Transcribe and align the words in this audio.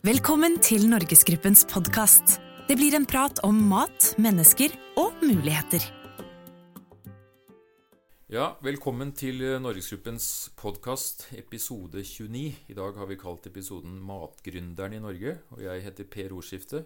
Velkommen 0.00 0.54
til 0.64 0.86
Norgesgruppens 0.88 1.66
podkast. 1.68 2.38
Det 2.70 2.72
blir 2.80 2.94
en 2.96 3.04
prat 3.04 3.42
om 3.44 3.58
mat, 3.68 4.14
mennesker 4.16 4.72
og 4.96 5.18
muligheter. 5.20 5.82
Ja, 8.32 8.46
velkommen 8.64 9.10
til 9.12 9.44
Norgesgruppens 9.60 10.54
podkast, 10.56 11.26
episode 11.36 12.00
29. 12.00 12.46
I 12.72 12.76
dag 12.78 12.96
har 12.96 13.10
vi 13.10 13.18
kalt 13.20 13.50
episoden 13.52 14.00
'Matgründeren 14.00 14.96
i 14.96 15.02
Norge', 15.04 15.36
og 15.52 15.60
jeg 15.68 15.82
heter 15.84 16.08
Per 16.08 16.32
Ordskifte. 16.32 16.84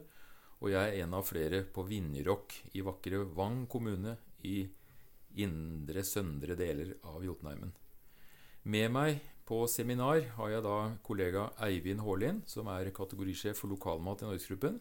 Og 0.61 0.73
jeg 0.75 0.83
er 0.83 1.05
en 1.05 1.15
av 1.15 1.23
flere 1.23 1.63
på 1.63 1.87
Vinjerock 1.87 2.75
i 2.75 2.81
vakre 2.83 3.23
Vang 3.37 3.69
kommune 3.69 4.17
i 4.43 4.67
indre 5.37 6.03
søndre 6.03 6.59
deler 6.59 6.97
av 7.05 7.23
Jotunheimen. 7.23 7.73
Med 8.65 8.91
meg 8.91 9.21
på 9.45 9.65
seminar 9.69 10.23
har 10.39 10.53
jeg 10.53 10.65
da 10.65 10.77
kollega 11.05 11.49
Eivind 11.67 12.01
Haarlien, 12.05 12.41
som 12.49 12.69
er 12.73 12.89
kategorisjef 12.97 13.59
for 13.61 13.73
lokalmat 13.73 14.23
i 14.23 14.29
Norgesgruppen, 14.29 14.79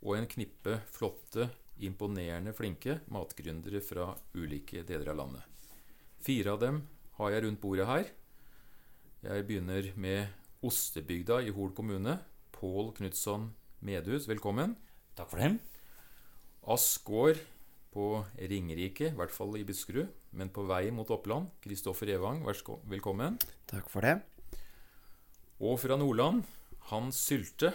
og 0.00 0.16
en 0.16 0.28
knippe 0.30 0.78
flotte, 0.88 1.50
imponerende 1.80 2.52
flinke 2.56 2.98
matgründere 3.12 3.80
fra 3.84 4.10
ulike 4.36 4.82
deler 4.88 5.12
av 5.12 5.20
landet. 5.20 5.44
Fire 6.20 6.54
av 6.54 6.60
dem 6.60 6.82
har 7.16 7.32
jeg 7.32 7.44
rundt 7.44 7.60
bordet 7.60 7.88
her. 7.88 8.10
Jeg 9.24 9.46
begynner 9.48 9.90
med 9.96 10.64
Ostebygda 10.64 11.40
i 11.44 11.52
Hol 11.56 11.72
kommune. 11.76 12.18
Pål 12.52 12.92
Knutson 12.96 13.50
Medhus, 13.84 14.28
velkommen. 14.28 14.76
Takk 15.16 15.32
for 15.32 15.40
det. 15.40 15.54
Askgård 16.68 17.40
på 17.92 18.10
Ringerike, 18.36 19.08
i 19.08 19.16
hvert 19.16 19.32
fall 19.32 19.56
i 19.56 19.64
Buskerud, 19.64 20.08
men 20.36 20.50
på 20.54 20.64
vei 20.68 20.90
mot 20.94 21.10
Oppland. 21.10 21.50
Kristoffer 21.62 22.12
Evang, 22.14 22.42
vær 22.46 22.56
så 22.58 22.78
velkommen. 22.90 23.38
Takk 23.70 23.90
for 23.90 24.06
det. 24.06 24.20
Og 25.60 25.78
fra 25.82 25.98
Nordland, 26.00 26.44
Hans 26.90 27.18
Sylte. 27.28 27.72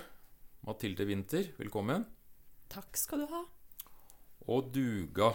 Mathilde 0.65 1.05
Winther, 1.05 1.51
velkommen. 1.59 2.07
Takk 2.71 2.97
skal 2.97 3.21
du 3.21 3.27
ha. 3.29 3.43
Og 4.49 4.71
Duga. 4.73 5.33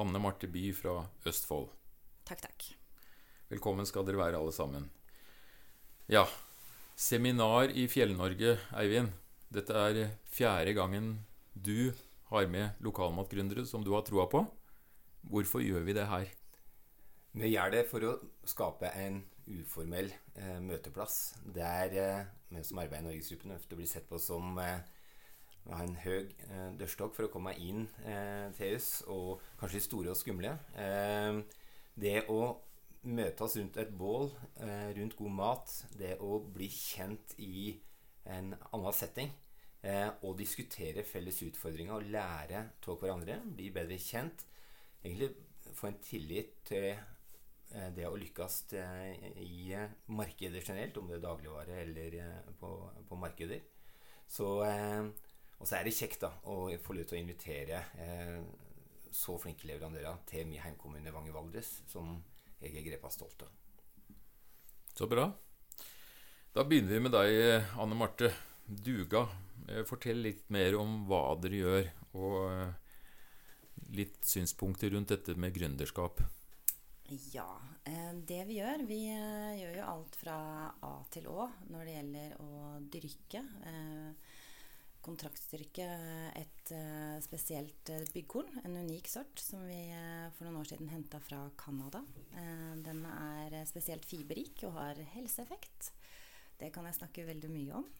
Anne 0.00 0.20
Marte 0.22 0.48
By 0.48 0.70
fra 0.72 1.02
Østfold. 1.28 1.68
Takk, 2.24 2.46
takk. 2.46 2.70
Velkommen 3.52 3.84
skal 3.84 4.06
dere 4.08 4.22
være, 4.22 4.40
alle 4.40 4.54
sammen. 4.56 4.88
Ja, 6.08 6.24
seminar 6.96 7.74
i 7.76 7.84
Fjell-Norge, 7.92 8.56
Eivind. 8.80 9.12
Dette 9.52 9.76
er 9.76 10.00
fjerde 10.32 10.72
gangen 10.78 11.12
du 11.52 11.92
har 12.32 12.48
med 12.48 12.80
lokalmatgründere 12.80 13.66
som 13.68 13.84
du 13.84 13.92
har 13.92 14.06
troa 14.08 14.24
på. 14.32 14.46
Hvorfor 15.22 15.62
gjør 15.62 15.84
vi 15.86 15.94
det 15.96 16.06
her? 16.10 16.30
Vi 17.32 17.48
gjør 17.54 17.70
det 17.72 17.84
for 17.88 18.04
å 18.04 18.16
skape 18.48 18.90
en 18.98 19.22
uformell 19.48 20.10
eh, 20.38 20.58
møteplass 20.62 21.34
der 21.54 21.94
eh, 21.98 22.24
vi 22.52 22.62
som 22.66 22.80
arbeider 22.82 23.06
i 23.06 23.08
Norgesgruppen 23.08 23.54
ofte 23.54 23.78
blir 23.78 23.88
sett 23.88 24.08
på 24.10 24.20
som 24.20 24.58
eh, 24.60 24.82
en 25.72 25.94
høy 26.02 26.26
eh, 26.26 26.68
dørstokk 26.78 27.16
for 27.16 27.28
å 27.28 27.32
komme 27.32 27.54
inn 27.56 27.86
eh, 28.04 28.50
til 28.58 28.76
oss, 28.76 28.90
og 29.08 29.40
kanskje 29.60 29.78
de 29.78 29.86
store 29.86 30.12
og 30.12 30.18
skumle. 30.20 30.52
Eh, 30.76 31.40
det 32.02 32.18
å 32.32 32.42
møtes 33.08 33.56
rundt 33.58 33.78
et 33.82 33.94
bål, 33.98 34.28
eh, 34.62 34.90
rundt 34.98 35.16
god 35.18 35.36
mat, 35.38 35.76
det 35.98 36.16
å 36.22 36.42
bli 36.44 36.68
kjent 36.70 37.34
i 37.42 37.72
en 38.26 38.52
annen 38.70 38.94
setting, 38.94 39.32
og 40.22 40.36
diskutere 40.38 41.02
felles 41.02 41.40
utfordringer 41.42 41.96
og 41.96 42.10
lære 42.14 42.60
av 42.86 43.00
hverandre, 43.00 43.40
bli 43.50 43.72
bedre 43.74 43.96
kjent, 43.98 44.44
egentlig 45.02 45.30
få 45.76 45.88
en 45.88 46.00
tillit 46.04 46.54
til 46.68 46.88
eh, 46.92 47.90
det 47.96 48.06
å 48.08 48.16
lykkes 48.18 48.58
eh, 48.78 49.28
i 49.42 49.74
markeder 50.14 50.62
generelt, 50.62 50.98
om 50.98 51.10
det 51.10 51.18
er 51.18 51.24
dagligvare 51.26 51.78
eller 51.84 52.18
eh, 52.22 52.50
på, 52.60 52.72
på 53.08 53.20
markeder. 53.20 53.62
Så, 54.28 54.48
eh, 54.66 55.06
og 55.58 55.68
så 55.68 55.78
er 55.78 55.86
det 55.86 55.96
kjekt 55.96 56.24
da 56.24 56.32
å 56.48 56.66
få 56.82 56.96
lov 56.96 57.08
til 57.08 57.18
å 57.18 57.22
invitere 57.22 57.82
eh, 58.00 58.38
så 59.12 59.36
flinke 59.40 59.68
leverandører 59.68 60.22
til 60.28 60.46
min 60.48 60.62
heimkommune 60.62 61.12
Vange 61.12 61.34
Valdres, 61.34 61.82
som 61.90 62.14
jeg 62.62 62.76
er 62.78 62.86
grepa 62.86 63.10
stolt 63.12 63.44
av. 63.44 63.52
Så 64.92 65.08
bra. 65.08 65.26
Da 66.52 66.64
begynner 66.68 66.94
vi 66.94 67.04
med 67.04 67.14
deg, 67.14 67.68
Anne 67.80 67.96
Marte. 67.96 68.32
Duga. 68.66 69.26
Eh, 69.68 69.82
Fortell 69.88 70.22
litt 70.24 70.48
mer 70.52 70.76
om 70.78 71.02
hva 71.08 71.34
dere 71.42 71.60
gjør, 71.60 71.88
og 72.18 72.36
eh, 72.52 72.81
litt 73.96 74.24
synspunkter 74.24 74.92
rundt 74.94 75.12
dette 75.12 75.34
med 75.38 75.54
gründerskap. 75.54 76.22
Ja, 77.32 77.60
eh, 77.84 78.12
det 78.14 78.44
vi 78.48 78.60
gjør 78.60 78.84
Vi 78.88 79.00
eh, 79.12 79.58
gjør 79.58 79.74
jo 79.80 79.88
alt 79.90 80.16
fra 80.16 80.36
A 80.86 80.92
til 81.12 81.26
Å 81.28 81.48
når 81.72 81.84
det 81.84 81.96
gjelder 81.96 82.36
å 82.40 82.52
dyrke. 82.94 83.42
Eh, 83.68 84.38
Kontraktstyrke 85.02 85.84
et 86.38 86.70
spesielt 87.24 87.90
byggkorn, 88.14 88.60
en 88.62 88.76
unik 88.84 89.08
sort 89.10 89.40
som 89.42 89.64
vi 89.66 89.80
for 90.36 90.46
noen 90.46 90.60
år 90.60 90.68
siden 90.70 90.92
henta 90.92 91.18
fra 91.18 91.40
Canada. 91.58 92.04
Den 92.86 93.00
er 93.10 93.56
spesielt 93.66 94.06
fiberrik 94.06 94.62
og 94.68 94.76
har 94.76 95.00
helseeffekt. 95.16 95.90
Det 96.60 96.70
kan 96.70 96.86
jeg 96.86 97.00
snakke 97.00 97.26
veldig 97.26 97.50
mye 97.50 97.80
om. 97.80 97.90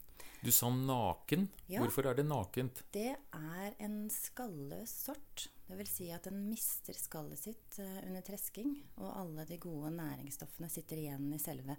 Du 0.42 0.50
sa 0.50 0.66
naken. 0.74 1.44
Ja. 1.70 1.78
Hvorfor 1.78 2.08
er 2.10 2.16
det 2.18 2.24
nakent? 2.26 2.80
Det 2.90 3.12
er 3.14 3.74
en 3.78 4.08
skalløs 4.10 4.90
sort. 5.04 5.44
Det 5.68 5.76
vil 5.78 5.86
si 5.86 6.08
at 6.10 6.26
den 6.26 6.40
mister 6.48 6.96
skallet 6.98 7.38
sitt 7.38 7.78
eh, 7.78 8.00
under 8.08 8.24
tresking, 8.26 8.74
og 8.98 9.12
alle 9.20 9.46
de 9.46 9.60
gode 9.62 9.92
næringsstoffene 9.94 10.70
sitter 10.72 10.98
igjen 10.98 11.28
i 11.30 11.38
selve 11.38 11.76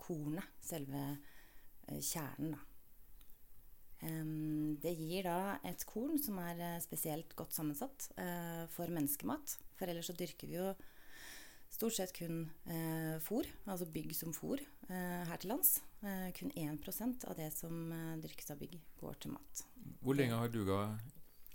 kornet, 0.00 0.56
selve 0.64 1.02
eh, 1.04 2.00
kjernen, 2.00 2.56
da. 2.56 2.64
Det 3.98 4.92
gir 4.94 5.26
da 5.26 5.56
et 5.66 5.82
korn 5.82 6.20
som 6.22 6.36
er 6.38 6.60
eh, 6.62 6.80
spesielt 6.80 7.32
godt 7.36 7.56
sammensatt 7.56 8.08
for 8.72 8.94
menneskemat. 8.94 9.56
For 9.76 9.90
ellers 9.90 10.08
så 10.08 10.16
dyrker 10.16 10.48
vi 10.48 10.56
jo 10.56 10.70
stort 11.78 11.94
sett 11.94 12.12
kun 12.16 12.40
eh, 12.66 13.18
fôr, 13.22 13.46
altså 13.70 13.86
bygg 13.94 14.10
som 14.16 14.32
fôr, 14.34 14.58
eh, 14.90 15.22
her 15.28 15.38
til 15.38 15.52
lands. 15.52 15.76
Eh, 16.02 16.30
kun 16.34 16.50
1% 16.50 17.26
av 17.30 17.36
det 17.38 17.52
som 17.54 17.92
eh, 17.94 18.16
dyrkes 18.22 18.50
av 18.50 18.58
bygg, 18.58 18.74
går 18.98 19.20
til 19.22 19.36
mat. 19.36 19.62
Hvor 20.02 20.18
lenge 20.18 20.40
har 20.40 20.50
Duga 20.50 20.80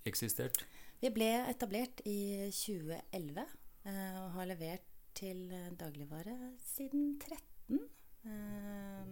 eksistert? 0.08 0.64
Vi 1.04 1.12
ble 1.12 1.28
etablert 1.52 2.00
i 2.08 2.48
2011 2.56 3.44
eh, 3.44 4.16
og 4.22 4.30
har 4.38 4.48
levert 4.48 4.88
til 5.18 5.50
eh, 5.52 5.74
dagligvare 5.76 6.38
siden 6.64 7.18
13. 7.20 7.84
Eh, 8.24 9.12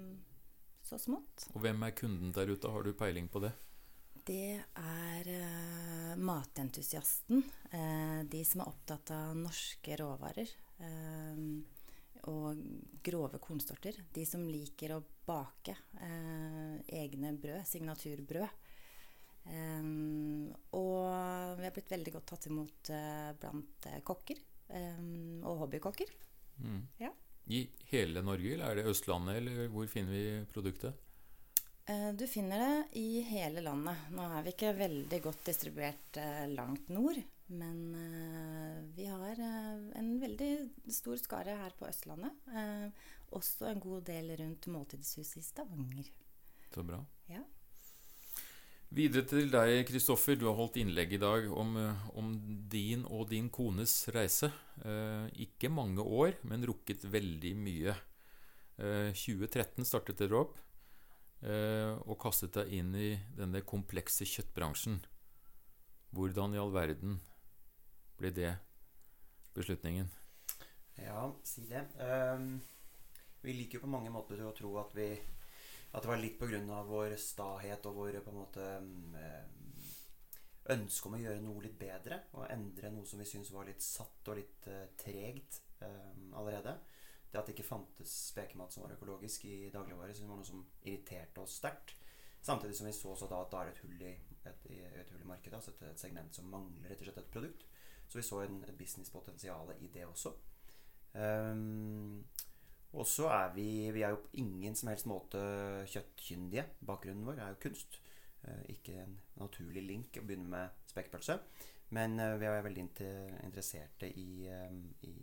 så 0.88 1.00
smått. 1.00 1.50
Og 1.52 1.60
hvem 1.66 1.84
er 1.84 1.98
kunden 1.98 2.32
der 2.32 2.56
ute? 2.56 2.72
Har 2.72 2.88
du 2.88 2.96
peiling 2.96 3.28
på 3.32 3.44
det? 3.44 3.52
Det 4.24 4.62
er 4.78 5.28
matentusiasten. 6.22 7.42
De 8.30 8.42
som 8.46 8.62
er 8.62 8.70
opptatt 8.70 9.10
av 9.16 9.32
norske 9.40 9.96
råvarer. 9.98 10.52
Eh, 10.82 11.46
og 12.30 12.58
grove 13.02 13.40
kornsorter. 13.42 13.98
De 14.14 14.26
som 14.30 14.44
liker 14.46 14.94
å 14.96 15.02
bake 15.26 15.74
eh, 16.02 16.76
egne 17.02 17.34
brød, 17.34 17.64
signaturbrød. 17.66 18.60
Um, 19.42 20.52
og 20.78 21.58
vi 21.58 21.66
har 21.66 21.74
blitt 21.74 21.90
veldig 21.90 22.12
godt 22.14 22.28
tatt 22.30 22.44
imot 22.52 22.92
eh, 22.94 23.32
blant 23.42 23.88
eh, 23.90 23.98
kokker 24.06 24.38
um, 24.70 25.42
og 25.50 25.64
hobbykokker. 25.64 26.12
Mm. 26.62 26.84
Ja. 27.02 27.10
I 27.50 27.64
hele 27.90 28.22
Norge, 28.22 28.52
eller 28.54 28.70
er 28.70 28.78
det 28.78 28.92
Østlandet, 28.92 29.40
eller 29.42 29.72
hvor 29.74 29.90
finner 29.90 30.14
vi 30.14 30.26
produktet? 30.52 30.94
Eh, 31.90 32.10
du 32.14 32.28
finner 32.28 32.60
det 32.62 33.00
i 33.00 33.22
hele 33.26 33.64
landet. 33.66 34.10
Nå 34.14 34.26
er 34.26 34.44
vi 34.46 34.54
ikke 34.56 34.74
veldig 34.78 35.22
godt 35.24 35.46
distribuert 35.50 36.20
eh, 36.22 36.44
langt 36.52 36.92
nord, 36.94 37.18
men 37.52 37.80
eh, 37.98 38.82
vi 38.98 39.08
har 39.10 39.42
en 39.42 40.12
veldig 40.22 40.52
stor 40.94 41.18
skare 41.22 41.58
her 41.64 41.78
på 41.80 41.90
Østlandet. 41.90 42.36
Også 43.32 43.70
en 43.72 43.80
god 43.82 44.06
del 44.12 44.36
rundt 44.40 44.68
Måltidshuset 44.68 45.40
i 45.40 45.48
Stavanger. 45.48 46.12
Så 46.72 46.84
bra. 46.88 47.00
Ja. 47.32 47.44
Videre 48.92 49.24
til 49.24 49.48
deg, 49.48 49.86
Kristoffer. 49.88 50.36
Du 50.36 50.50
har 50.50 50.58
holdt 50.58 50.82
innlegg 50.82 51.14
i 51.16 51.20
dag 51.22 51.46
om, 51.48 51.78
om 52.20 52.34
din 52.72 53.06
og 53.08 53.30
din 53.30 53.48
kones 53.48 53.94
reise. 54.12 54.50
Eh, 54.84 55.30
ikke 55.46 55.72
mange 55.72 56.04
år, 56.04 56.36
men 56.44 56.66
rukket 56.68 57.06
veldig 57.08 57.54
mye. 57.56 57.96
Eh, 58.82 59.14
2013 59.16 59.88
startet 59.88 60.20
dere 60.20 60.42
opp, 60.42 60.60
og 61.42 62.20
kastet 62.22 62.54
deg 62.54 62.74
inn 62.78 62.92
i 62.94 63.16
denne 63.34 63.64
komplekse 63.66 64.28
kjøttbransjen. 64.30 65.00
Hvordan 66.14 66.54
i 66.54 66.60
all 66.62 66.74
verden 66.76 67.16
ble 68.20 68.30
det 68.36 68.52
beslutningen? 69.56 70.12
Ja, 71.02 71.32
si 71.44 71.66
det. 71.70 71.86
Um, 71.98 72.60
vi 73.42 73.56
liker 73.58 73.80
jo 73.80 73.86
på 73.86 73.92
mange 73.92 74.12
måter 74.14 74.42
å 74.46 74.54
tro 74.56 74.76
at 74.82 74.94
vi 74.98 75.14
At 75.92 76.06
det 76.06 76.08
var 76.08 76.22
litt 76.22 76.44
av 76.72 76.88
vår 76.88 77.18
stahet 77.20 77.86
og 77.90 77.96
vår 77.98 78.22
på 78.24 78.32
en 78.32 78.38
måte 78.38 78.68
um, 78.80 79.16
ønske 80.72 81.10
om 81.10 81.18
å 81.18 81.20
gjøre 81.20 81.42
noe 81.44 81.64
litt 81.66 81.76
bedre. 81.80 82.22
Og 82.38 82.48
endre 82.48 82.92
noe 82.94 83.06
som 83.06 83.20
vi 83.20 83.28
syns 83.28 83.52
var 83.52 83.68
litt 83.68 83.84
satt 83.84 84.30
og 84.32 84.40
litt 84.40 84.70
uh, 84.72 84.86
tregt 84.96 85.60
um, 85.82 86.32
allerede. 86.40 86.78
Det 87.32 87.40
at 87.40 87.48
det 87.48 87.56
ikke 87.56 87.70
fantes 87.70 88.14
spekemat 88.34 88.74
som 88.74 88.84
var 88.84 88.96
økologisk 88.98 89.46
i 89.48 89.70
dagligvare, 89.72 90.14
synes 90.14 90.30
var 90.30 90.40
noe 90.42 90.48
som 90.48 90.66
irriterte 90.84 91.44
oss 91.44 91.56
sterkt. 91.62 91.96
Samtidig 92.42 92.76
som 92.76 92.88
vi 92.88 92.92
så 92.92 93.10
også 93.14 93.28
da 93.30 93.42
at 93.42 93.52
det 93.52 93.60
er 93.60 93.72
et 93.72 93.82
hull 93.84 94.02
i, 94.02 94.14
et, 94.50 94.70
et 95.00 95.10
hull 95.14 95.22
i 95.22 95.30
markedet, 95.30 95.54
altså 95.54 95.72
et, 95.72 95.84
et, 95.92 96.00
segment 96.00 96.36
som 96.36 96.50
mangler 96.50 96.90
rett 96.90 97.04
og 97.04 97.08
slett 97.08 97.22
et 97.22 97.34
produkt. 97.34 97.66
Så 98.08 98.18
vi 98.18 98.26
så 98.28 98.42
en, 98.44 98.64
et 98.68 98.78
businesspotensial 98.78 99.76
i 99.80 99.92
det 99.94 100.06
også. 100.06 100.34
Um, 101.14 102.24
og 102.92 103.08
så 103.08 103.28
er 103.28 103.54
vi 103.54 103.92
Vi 103.92 104.02
er 104.02 104.10
jo 104.10 104.16
på 104.16 104.30
ingen 104.34 104.76
som 104.76 104.90
helst 104.90 105.06
måte 105.06 105.40
kjøttkyndige. 105.88 106.66
Bakgrunnen 106.88 107.26
vår 107.26 107.40
er 107.40 107.54
jo 107.54 107.62
kunst. 107.68 108.02
Uh, 108.44 108.64
ikke 108.74 108.98
en 109.04 109.20
naturlig 109.38 109.84
link 109.86 110.18
å 110.18 110.26
begynne 110.26 110.50
med 110.50 110.84
spekepølse. 110.90 111.38
Men 111.96 112.20
uh, 112.20 112.40
vi 112.42 112.50
er 112.50 112.66
veldig 112.66 112.88
interesserte 113.46 114.10
i, 114.10 114.50
um, 114.50 114.84
i 115.08 115.16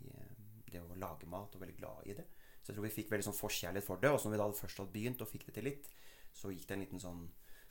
det 0.73 0.83
å 0.83 0.97
lage 0.99 1.29
mat, 1.29 1.55
og 1.55 1.63
veldig 1.63 1.77
glad 1.79 2.07
i 2.09 2.15
det. 2.17 2.25
Så 2.61 2.71
jeg 2.71 2.77
tror 2.77 2.87
vi 2.87 2.93
fikk 2.93 3.11
veldig 3.13 3.27
sånn 3.29 3.37
forkjærlighet 3.39 3.87
for 3.87 4.01
det. 4.01 4.11
Og 4.13 4.19
så 4.19 4.29
når 4.29 4.35
vi 4.35 4.41
da 4.41 4.47
først 4.61 4.81
hadde 4.81 4.95
begynt 4.95 5.21
og 5.25 5.29
fikk 5.31 5.47
det 5.49 5.57
til 5.57 5.69
litt, 5.69 5.91
så 6.35 6.53
gikk 6.53 6.67
det 6.67 6.75
en 6.75 6.83
liten 6.85 7.03
sånn 7.03 7.27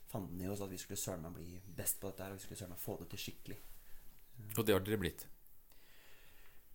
fanden 0.09 0.41
i 0.41 0.49
oss 0.49 0.63
at 0.65 0.71
vi 0.71 0.79
skulle 0.81 0.99
søren 0.99 1.25
meg 1.25 1.35
bli 1.37 1.59
best 1.77 1.99
på 2.01 2.09
dette 2.09 2.25
her, 2.25 2.33
og 2.33 2.39
vi 2.39 2.45
skulle 2.45 2.59
søren 2.59 2.73
meg 2.73 2.81
få 2.81 2.97
det 3.01 3.11
til 3.11 3.21
skikkelig. 3.27 3.59
Og 4.57 4.65
det 4.65 4.75
har 4.75 4.83
dere 4.85 5.01
blitt? 5.01 5.27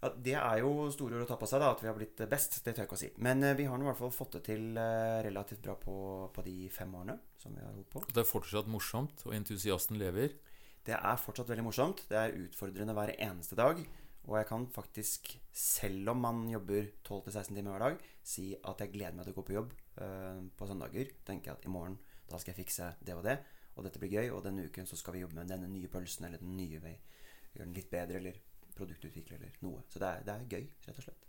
Ja, 0.04 0.10
Det 0.12 0.34
er 0.36 0.58
jo 0.60 0.90
store 0.92 1.16
ord 1.16 1.24
å 1.24 1.28
ta 1.30 1.38
på 1.40 1.48
seg, 1.48 1.62
da, 1.62 1.70
at 1.72 1.82
vi 1.82 1.88
har 1.88 1.96
blitt 1.96 2.22
best. 2.30 2.58
Det 2.60 2.74
tør 2.74 2.84
jeg 2.84 2.90
ikke 2.90 2.98
å 2.98 3.02
si. 3.02 3.10
Men 3.24 3.42
uh, 3.42 3.54
vi 3.56 3.66
har 3.70 3.80
nå 3.80 3.86
i 3.86 3.88
hvert 3.88 4.00
fall 4.02 4.12
fått 4.14 4.36
det 4.36 4.42
til 4.50 4.76
uh, 4.76 5.20
relativt 5.24 5.62
bra 5.64 5.76
på, 5.80 5.96
på, 6.34 6.44
de 6.46 6.68
fem 6.72 6.92
årene 6.94 7.16
som 7.40 7.56
vi 7.56 7.64
har 7.64 7.72
holdt 7.72 7.90
på. 7.92 8.04
Og 8.04 8.12
det 8.12 8.22
er 8.22 8.28
fortsatt 8.28 8.70
morsomt, 8.70 9.24
og 9.24 9.36
entusiasten 9.36 9.98
lever? 10.00 10.36
Det 10.84 10.96
er 10.98 11.20
fortsatt 11.20 11.48
veldig 11.48 11.64
morsomt. 11.64 12.04
Det 12.10 12.20
er 12.20 12.36
utfordrende 12.36 12.96
hver 12.96 13.14
eneste 13.16 13.56
dag. 13.56 13.80
Og 14.24 14.38
jeg 14.38 14.48
kan 14.48 14.64
faktisk, 14.72 15.34
selv 15.52 16.14
om 16.14 16.22
man 16.24 16.44
jobber 16.48 16.86
12-16 17.04 17.50
timer 17.58 17.74
hver 17.74 17.82
dag, 17.84 18.04
si 18.24 18.46
at 18.56 18.80
jeg 18.80 18.92
gleder 18.94 19.16
meg 19.18 19.26
til 19.26 19.34
å 19.34 19.38
gå 19.38 19.44
på 19.50 19.56
jobb 19.56 19.74
uh, 20.00 20.40
på 20.56 20.68
søndager. 20.68 21.10
Tenker 21.26 21.52
jeg 21.52 21.58
at 21.58 21.66
i 21.68 21.72
morgen 21.72 21.98
da 22.30 22.40
skal 22.40 22.54
jeg 22.54 22.62
fikse 22.62 22.88
det 23.04 23.16
og 23.18 23.26
det, 23.26 23.36
og 23.76 23.84
dette 23.84 24.00
blir 24.00 24.14
gøy. 24.16 24.30
Og 24.32 24.40
denne 24.46 24.64
uken 24.70 24.88
så 24.88 24.96
skal 24.96 25.16
vi 25.16 25.24
jobbe 25.24 25.36
med 25.36 25.52
denne 25.52 25.68
nye 25.68 25.90
pølsen 25.92 26.28
eller 26.28 26.40
den 26.40 26.56
nye 26.56 26.80
vei. 26.80 26.94
Gjøre 27.52 27.68
den 27.68 27.76
litt 27.76 27.92
bedre 27.92 28.20
eller 28.22 28.40
produktutvikle 28.74 29.36
eller 29.36 29.60
noe. 29.66 29.84
Så 29.92 30.00
det 30.00 30.08
er, 30.08 30.24
det 30.24 30.34
er 30.34 30.48
gøy, 30.56 30.64
rett 30.88 31.02
og 31.02 31.08
slett. 31.08 31.28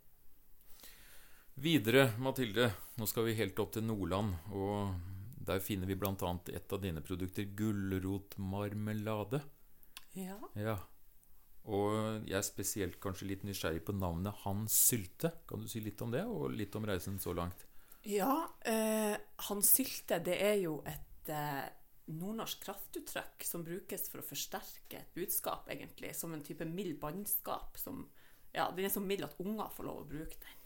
Videre, 1.66 2.10
Mathilde. 2.20 2.72
Nå 3.00 3.08
skal 3.08 3.28
vi 3.28 3.36
helt 3.38 3.60
opp 3.60 3.76
til 3.76 3.86
Nordland. 3.88 4.34
Og 4.56 4.96
der 5.46 5.62
finner 5.64 5.88
vi 5.92 6.00
bl.a. 6.00 6.32
et 6.56 6.74
av 6.74 6.82
dine 6.84 7.04
produkter, 7.06 7.48
gulrotmarmelade. 7.60 9.44
Ja. 10.16 10.40
ja. 10.56 10.80
Og 11.66 12.28
jeg 12.30 12.38
er 12.38 12.46
spesielt 12.46 13.00
kanskje 13.02 13.30
litt 13.32 13.46
nysgjerrig 13.48 13.82
på 13.88 13.96
navnet 13.98 14.44
Hans 14.44 14.76
Sylte. 14.86 15.32
Kan 15.50 15.64
du 15.64 15.70
si 15.70 15.82
litt 15.82 16.02
om 16.06 16.12
det, 16.14 16.22
og 16.30 16.54
litt 16.54 16.76
om 16.78 16.86
reisen 16.86 17.18
så 17.22 17.34
langt? 17.34 17.66
Ja, 18.06 18.46
eh, 18.62 19.16
Hans 19.48 19.72
Sylte 19.74 20.20
det 20.22 20.36
er 20.46 20.60
jo 20.62 20.78
et 20.86 21.32
eh, 21.34 21.64
nordnorsk 22.14 22.62
kraftuttrykk 22.68 23.48
som 23.48 23.66
brukes 23.66 24.06
for 24.12 24.22
å 24.22 24.28
forsterke 24.28 25.00
et 25.00 25.18
budskap, 25.18 25.66
egentlig. 25.74 26.14
Som 26.14 26.36
en 26.36 26.46
type 26.46 26.68
mild 26.70 27.00
bannskap. 27.02 27.80
Som, 27.82 28.06
ja, 28.54 28.70
den 28.76 28.86
er 28.86 28.94
så 28.94 29.02
mild 29.02 29.26
at 29.26 29.42
unger 29.42 29.74
får 29.74 29.90
lov 29.90 30.04
å 30.04 30.10
bruke 30.14 30.38
den. 30.38 30.62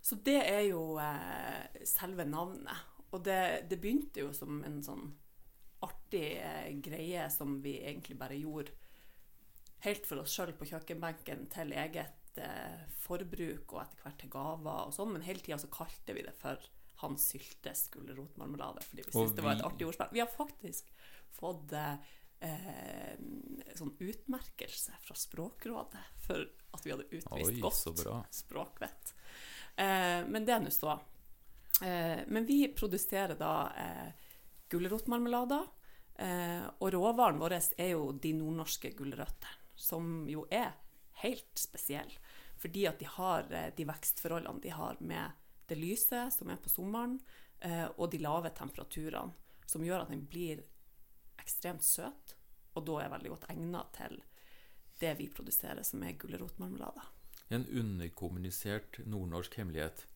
Så 0.00 0.16
det 0.24 0.38
er 0.40 0.62
jo 0.70 0.96
eh, 1.02 1.84
selve 1.84 2.24
navnet. 2.24 2.94
Og 3.12 3.20
det, 3.26 3.68
det, 3.68 3.76
begynte 3.82 4.24
jo 4.24 4.32
som 4.34 4.62
en 4.64 4.80
sånn 4.84 5.04
artig 5.84 6.38
eh, 6.40 6.72
greie 6.80 7.28
som 7.32 7.58
vi 7.60 7.76
egentlig 7.82 8.16
bare 8.18 8.38
gjorde 8.40 8.72
helt 9.84 10.06
for 10.08 10.22
oss 10.22 10.34
sjøl 10.34 10.54
på 10.56 10.68
kjøkkenbenken 10.70 11.46
til 11.52 11.74
eget 11.76 12.40
eh, 12.40 12.86
forbruk 13.02 13.74
og 13.74 13.82
etter 13.82 14.02
hvert 14.04 14.18
til 14.22 14.32
gaver 14.32 14.88
og 14.88 14.94
sånn, 14.96 15.12
men 15.14 15.26
hele 15.26 15.42
tida 15.44 15.58
så 15.60 15.70
kalte 15.72 16.16
vi 16.16 16.24
det 16.26 16.34
for 16.38 16.60
Hans 17.02 17.26
Syltes 17.28 17.86
gulrotmarmelade 17.92 18.84
fordi 18.86 19.04
vi 19.04 19.12
syntes 19.12 19.34
det 19.36 19.44
var 19.44 19.58
et 19.58 19.66
artig 19.66 19.88
ordspill. 19.88 20.14
Vi 20.16 20.22
har 20.22 20.30
faktisk 20.32 20.88
fått 21.36 21.74
eh, 21.76 23.18
sånn 23.76 23.92
utmerkelse 24.00 24.96
fra 25.04 25.18
Språkrådet 25.18 26.06
for 26.24 26.46
at 26.76 26.86
vi 26.86 26.94
hadde 26.94 27.08
utvist 27.10 27.52
Oi, 27.52 27.60
godt 27.60 28.32
språkvett. 28.34 29.12
Eh, 29.76 30.24
men 30.28 30.48
det 30.48 30.56
er 30.56 30.64
nå 30.64 30.72
så. 30.72 30.96
Eh, 31.84 32.24
men 32.32 32.48
vi 32.48 32.62
produserer 32.72 33.36
da 33.36 33.52
eh, 33.76 34.32
gulrotmarmelader. 34.72 35.68
Eh, 36.16 36.64
og 36.80 36.92
råvaren 36.94 37.40
vår 37.40 37.58
er 37.60 37.90
jo 37.92 38.08
de 38.16 38.32
nordnorske 38.38 38.94
gulrøttene 38.96 39.65
som 39.76 40.26
jo 40.28 40.46
er 40.50 40.72
helt 41.22 41.58
spesiell. 41.58 42.10
Fordi 42.56 42.86
at 42.88 43.00
de 43.00 43.08
har 43.08 43.50
eh, 43.52 43.72
de 43.76 43.86
vekstforholdene 43.88 44.62
de 44.64 44.72
har 44.74 44.96
med 45.00 45.44
det 45.66 45.78
lyse 45.78 46.28
som 46.32 46.50
er 46.50 46.60
på 46.62 46.70
sommeren, 46.72 47.18
eh, 47.60 47.86
og 47.96 48.10
de 48.12 48.22
lave 48.22 48.52
temperaturene, 48.56 49.34
som 49.66 49.84
gjør 49.84 50.04
at 50.04 50.12
den 50.12 50.24
blir 50.30 50.62
ekstremt 51.42 51.84
søt, 51.84 52.36
og 52.76 52.86
da 52.86 53.00
er 53.02 53.12
veldig 53.12 53.32
godt 53.34 53.48
egnet 53.52 53.92
til 53.96 54.18
det 55.00 55.12
vi 55.18 55.28
produserer, 55.32 55.82
som 55.84 56.02
er 56.04 56.16
gulrotmarmelade. 56.20 57.04
En 57.52 57.66
underkommunisert 57.66 59.00
nordnorsk 59.06 59.58
hemmelighet. 59.60 60.06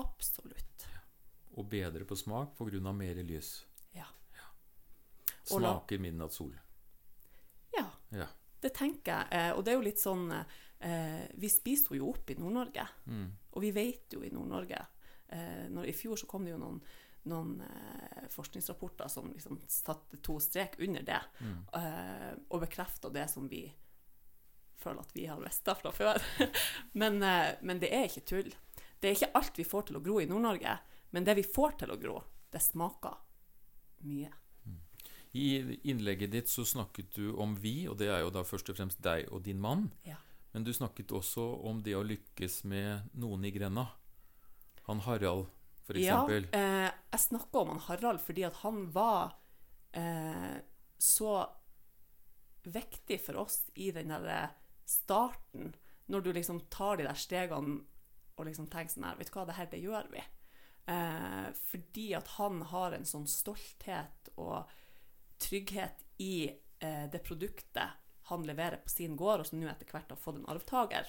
Absolutt. 0.00 0.86
Og 1.58 1.66
bedre 1.68 2.06
på 2.06 2.16
smak 2.16 2.54
pga. 2.56 2.92
mer 2.92 3.22
lys. 3.26 3.66
Ja. 3.92 4.06
ja. 4.36 4.46
Smaker 5.44 5.98
midnattssol. 5.98 6.54
Ja. 7.76 7.90
ja. 8.08 8.28
Det 8.60 8.72
tenker 8.76 9.12
jeg. 9.12 9.28
Eh, 9.32 9.52
og 9.56 9.64
det 9.64 9.72
er 9.72 9.78
jo 9.78 9.86
litt 9.86 10.00
sånn 10.00 10.26
eh, 10.32 11.22
Vi 11.40 11.50
spiser 11.52 11.96
jo 11.98 12.10
opp 12.12 12.30
i 12.32 12.38
Nord-Norge. 12.38 12.86
Mm. 13.06 13.28
Og 13.56 13.64
vi 13.64 13.70
vet 13.76 14.16
jo 14.16 14.24
i 14.24 14.32
Nord-Norge 14.32 14.80
eh, 15.28 15.68
I 15.88 15.94
fjor 15.96 16.20
så 16.20 16.28
kom 16.30 16.46
det 16.46 16.54
jo 16.54 16.60
noen, 16.60 16.80
noen 17.32 17.54
eh, 17.66 18.26
forskningsrapporter 18.32 19.08
som 19.12 19.30
liksom 19.32 19.60
satte 19.68 20.20
to 20.24 20.38
strek 20.42 20.78
under 20.80 21.06
det, 21.06 21.20
mm. 21.40 21.56
Og 22.48 22.60
bekrefta 22.62 23.12
det 23.12 23.26
som 23.32 23.48
vi 23.50 23.64
føler 24.80 25.04
at 25.04 25.10
vi 25.12 25.26
har 25.28 25.40
visst 25.42 25.68
fra 25.82 25.92
før. 25.92 26.20
men, 27.00 27.20
men 27.20 27.80
det 27.82 27.90
er 27.92 28.06
ikke 28.08 28.24
tull. 28.28 28.54
Det 29.00 29.10
er 29.10 29.16
ikke 29.16 29.34
alt 29.36 29.58
vi 29.60 29.66
får 29.68 29.88
til 29.88 29.98
å 29.98 30.04
gro 30.04 30.20
i 30.20 30.28
Nord-Norge, 30.28 30.78
men 31.12 31.26
det 31.26 31.36
vi 31.36 31.44
får 31.44 31.82
til 31.82 31.92
å 31.92 31.98
gro, 32.00 32.20
det 32.52 32.62
smaker 32.64 33.18
mye. 34.08 34.32
I 35.32 35.78
innlegget 35.86 36.32
ditt 36.32 36.50
så 36.50 36.64
snakket 36.66 37.14
du 37.14 37.30
om 37.38 37.54
vi, 37.54 37.84
og 37.88 37.98
det 38.00 38.08
er 38.10 38.24
jo 38.24 38.32
da 38.34 38.42
først 38.46 38.72
og 38.72 38.78
fremst 38.80 39.02
deg 39.04 39.28
og 39.30 39.44
din 39.46 39.60
mann. 39.62 39.88
Ja. 40.06 40.18
Men 40.50 40.66
du 40.66 40.72
snakket 40.74 41.12
også 41.14 41.44
om 41.70 41.84
det 41.86 41.94
å 41.94 42.02
lykkes 42.02 42.64
med 42.70 43.12
noen 43.22 43.46
i 43.46 43.52
grenda. 43.54 43.86
Han 44.88 45.02
Harald, 45.06 45.46
eksempel. 45.90 46.48
Ja, 46.50 46.58
eh, 46.58 46.98
jeg 47.12 47.22
snakka 47.26 47.62
om 47.62 47.72
han 47.74 47.84
Harald 47.86 48.22
fordi 48.22 48.44
at 48.46 48.58
han 48.64 48.82
var 48.94 49.36
eh, 49.94 50.58
så 50.98 51.44
viktig 52.66 53.20
for 53.24 53.40
oss 53.44 53.64
i 53.74 53.90
den 53.94 54.10
der 54.12 54.26
eh, 54.34 54.58
starten. 54.86 55.74
Når 56.10 56.26
du 56.26 56.32
liksom 56.34 56.60
tar 56.70 56.98
de 56.98 57.06
der 57.06 57.18
stegene 57.18 57.80
og 58.36 58.46
liksom 58.48 58.68
tenker 58.72 58.94
sånn 58.94 59.06
her 59.06 59.18
Vet 59.18 59.30
du 59.30 59.36
hva, 59.36 59.46
det 59.46 59.58
her, 59.58 59.70
det 59.70 59.82
gjør 59.82 60.10
vi. 60.12 60.22
Eh, 60.90 61.48
fordi 61.70 62.06
at 62.18 62.30
han 62.38 62.62
har 62.72 62.96
en 62.96 63.06
sånn 63.06 63.28
stolthet 63.30 64.32
og 64.40 64.70
trygghet 65.40 66.04
i 66.22 66.50
eh, 66.78 67.06
det 67.12 67.22
produktet 67.24 67.98
han 68.30 68.44
leverer 68.46 68.82
på 68.84 68.92
sin 68.92 69.16
gård, 69.18 69.42
og 69.42 69.48
som 69.48 69.58
nå 69.58 69.68
etter 69.70 69.88
hvert 69.90 70.12
har 70.12 70.20
fått 70.20 70.38
en 70.38 70.48
arvtaker. 70.52 71.08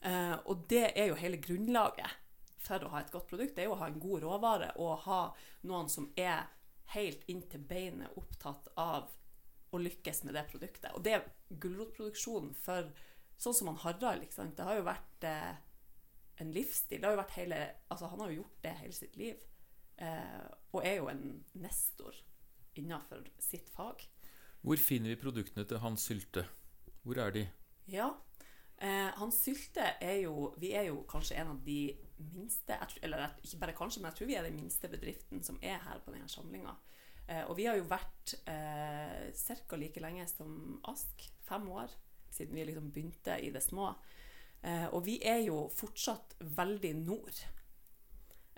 Eh, 0.00 0.36
og 0.48 0.64
det 0.72 0.88
er 0.98 1.10
jo 1.10 1.18
hele 1.20 1.38
grunnlaget 1.42 2.16
for 2.60 2.82
å 2.84 2.92
ha 2.94 3.02
et 3.02 3.12
godt 3.12 3.28
produkt. 3.30 3.54
Det 3.56 3.64
er 3.64 3.70
jo 3.70 3.76
å 3.76 3.82
ha 3.82 3.90
en 3.90 4.00
god 4.02 4.24
råvare 4.24 4.72
og 4.80 5.04
ha 5.06 5.20
noen 5.68 5.90
som 5.92 6.08
er 6.18 6.48
helt 6.94 7.22
inn 7.30 7.44
til 7.50 7.62
beinet 7.62 8.16
opptatt 8.18 8.72
av 8.80 9.10
å 9.70 9.78
lykkes 9.78 10.24
med 10.26 10.34
det 10.34 10.46
produktet. 10.50 10.90
Og 10.96 11.04
det 11.06 11.14
er 11.16 11.28
gulrotproduksjonen 11.62 12.54
for 12.58 12.90
sånn 13.40 13.56
som 13.56 13.70
han 13.70 13.78
Harald. 13.84 14.26
Det 14.26 14.66
har 14.66 14.80
jo 14.80 14.88
vært 14.88 15.28
eh, 15.28 15.52
en 16.42 16.50
livsstil. 16.54 17.06
Har 17.06 17.22
hele, 17.36 17.60
altså 17.88 18.10
han 18.10 18.24
har 18.24 18.32
jo 18.32 18.40
gjort 18.42 18.58
det 18.66 18.74
hele 18.80 18.96
sitt 18.96 19.16
liv. 19.20 19.46
Eh, 20.00 20.42
og 20.72 20.82
er 20.82 20.98
jo 20.98 21.08
en 21.12 21.24
nestor 21.60 22.18
innenfor 22.78 23.26
sitt 23.38 23.70
fag. 23.74 24.02
Hvor 24.60 24.76
finner 24.76 25.14
vi 25.14 25.20
produktene 25.20 25.64
til 25.64 25.80
Hans 25.80 26.04
Sylte? 26.08 26.44
Hvor 27.02 27.18
er 27.18 27.32
de? 27.34 27.46
Ja, 27.88 28.10
eh, 28.78 29.08
Hans 29.16 29.40
Sylte 29.40 29.86
er 30.00 30.20
jo 30.22 30.54
Vi 30.60 30.72
er 30.76 30.90
jo 30.90 31.02
kanskje 31.08 31.38
en 31.40 31.54
av 31.54 31.62
de 31.64 31.96
minste 32.18 32.76
Eller 33.02 33.32
ikke 33.42 33.58
bare 33.62 33.76
kanskje, 33.78 34.02
men 34.02 34.10
jeg 34.10 34.18
tror 34.18 34.26
vi 34.26 34.34
er 34.34 34.42
den 34.44 34.60
minste 34.60 34.88
bedriften 34.88 35.42
som 35.42 35.58
er 35.62 35.80
her 35.80 36.02
på 36.04 36.12
denne 36.12 36.28
samlinga. 36.28 36.76
Eh, 37.28 37.44
og 37.48 37.56
vi 37.56 37.64
har 37.64 37.78
jo 37.78 37.88
vært 37.88 38.34
eh, 38.46 39.32
ca. 39.32 39.76
like 39.76 40.00
lenge 40.00 40.26
som 40.28 40.80
Ask. 40.84 41.30
Fem 41.48 41.68
år 41.68 41.90
siden 42.30 42.54
vi 42.54 42.64
liksom 42.64 42.92
begynte 42.92 43.40
i 43.40 43.50
det 43.50 43.62
små. 43.62 43.94
Eh, 44.62 44.86
og 44.92 45.04
vi 45.06 45.16
er 45.24 45.40
jo 45.46 45.64
fortsatt 45.72 46.36
veldig 46.40 46.92
nord. 47.00 47.42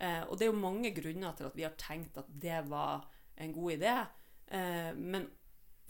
Eh, 0.02 0.22
og 0.26 0.38
det 0.38 0.46
er 0.46 0.52
jo 0.52 0.58
mange 0.58 0.90
grunner 0.94 1.36
til 1.36 1.46
at 1.46 1.56
vi 1.56 1.66
har 1.66 1.76
tenkt 1.78 2.18
at 2.18 2.30
det 2.42 2.62
var 2.70 3.06
en 3.46 3.56
god 3.56 3.76
idé. 3.76 3.94
Eh, 4.52 4.90
men 4.96 5.28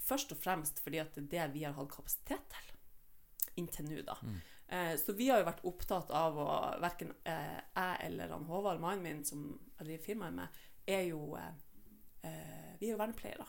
først 0.02 0.35
og 0.35 0.40
fremst 0.42 0.80
fordi 0.82 1.00
at 1.02 1.16
det 1.16 1.38
er 1.38 1.50
det 1.50 1.56
vi 1.56 1.66
har 1.66 1.76
hatt 1.76 1.92
kapasitet 1.92 2.49
til 2.52 2.73
inntil 3.61 3.88
nå. 3.88 4.02
da. 4.06 4.16
Mm. 4.23 4.40
Eh, 4.73 4.94
så 4.97 5.12
vi 5.12 5.28
har 5.28 5.42
jo 5.42 5.49
vært 5.49 5.64
opptatt 5.68 6.12
av 6.16 6.38
å 6.40 6.52
Verken 6.80 7.11
eh, 7.28 7.59
jeg 7.61 7.97
eller 8.06 8.32
han 8.32 8.47
Håvard, 8.49 8.80
mannen 8.80 9.04
min, 9.04 9.25
som 9.28 9.50
jeg 9.76 9.85
driver 9.88 10.06
firmaet 10.06 10.38
med, 10.38 10.62
er 10.88 11.04
jo 11.11 11.37
Vi 12.23 12.88
er 12.88 12.94
jo 12.94 12.99
vernepleiere. 12.99 13.44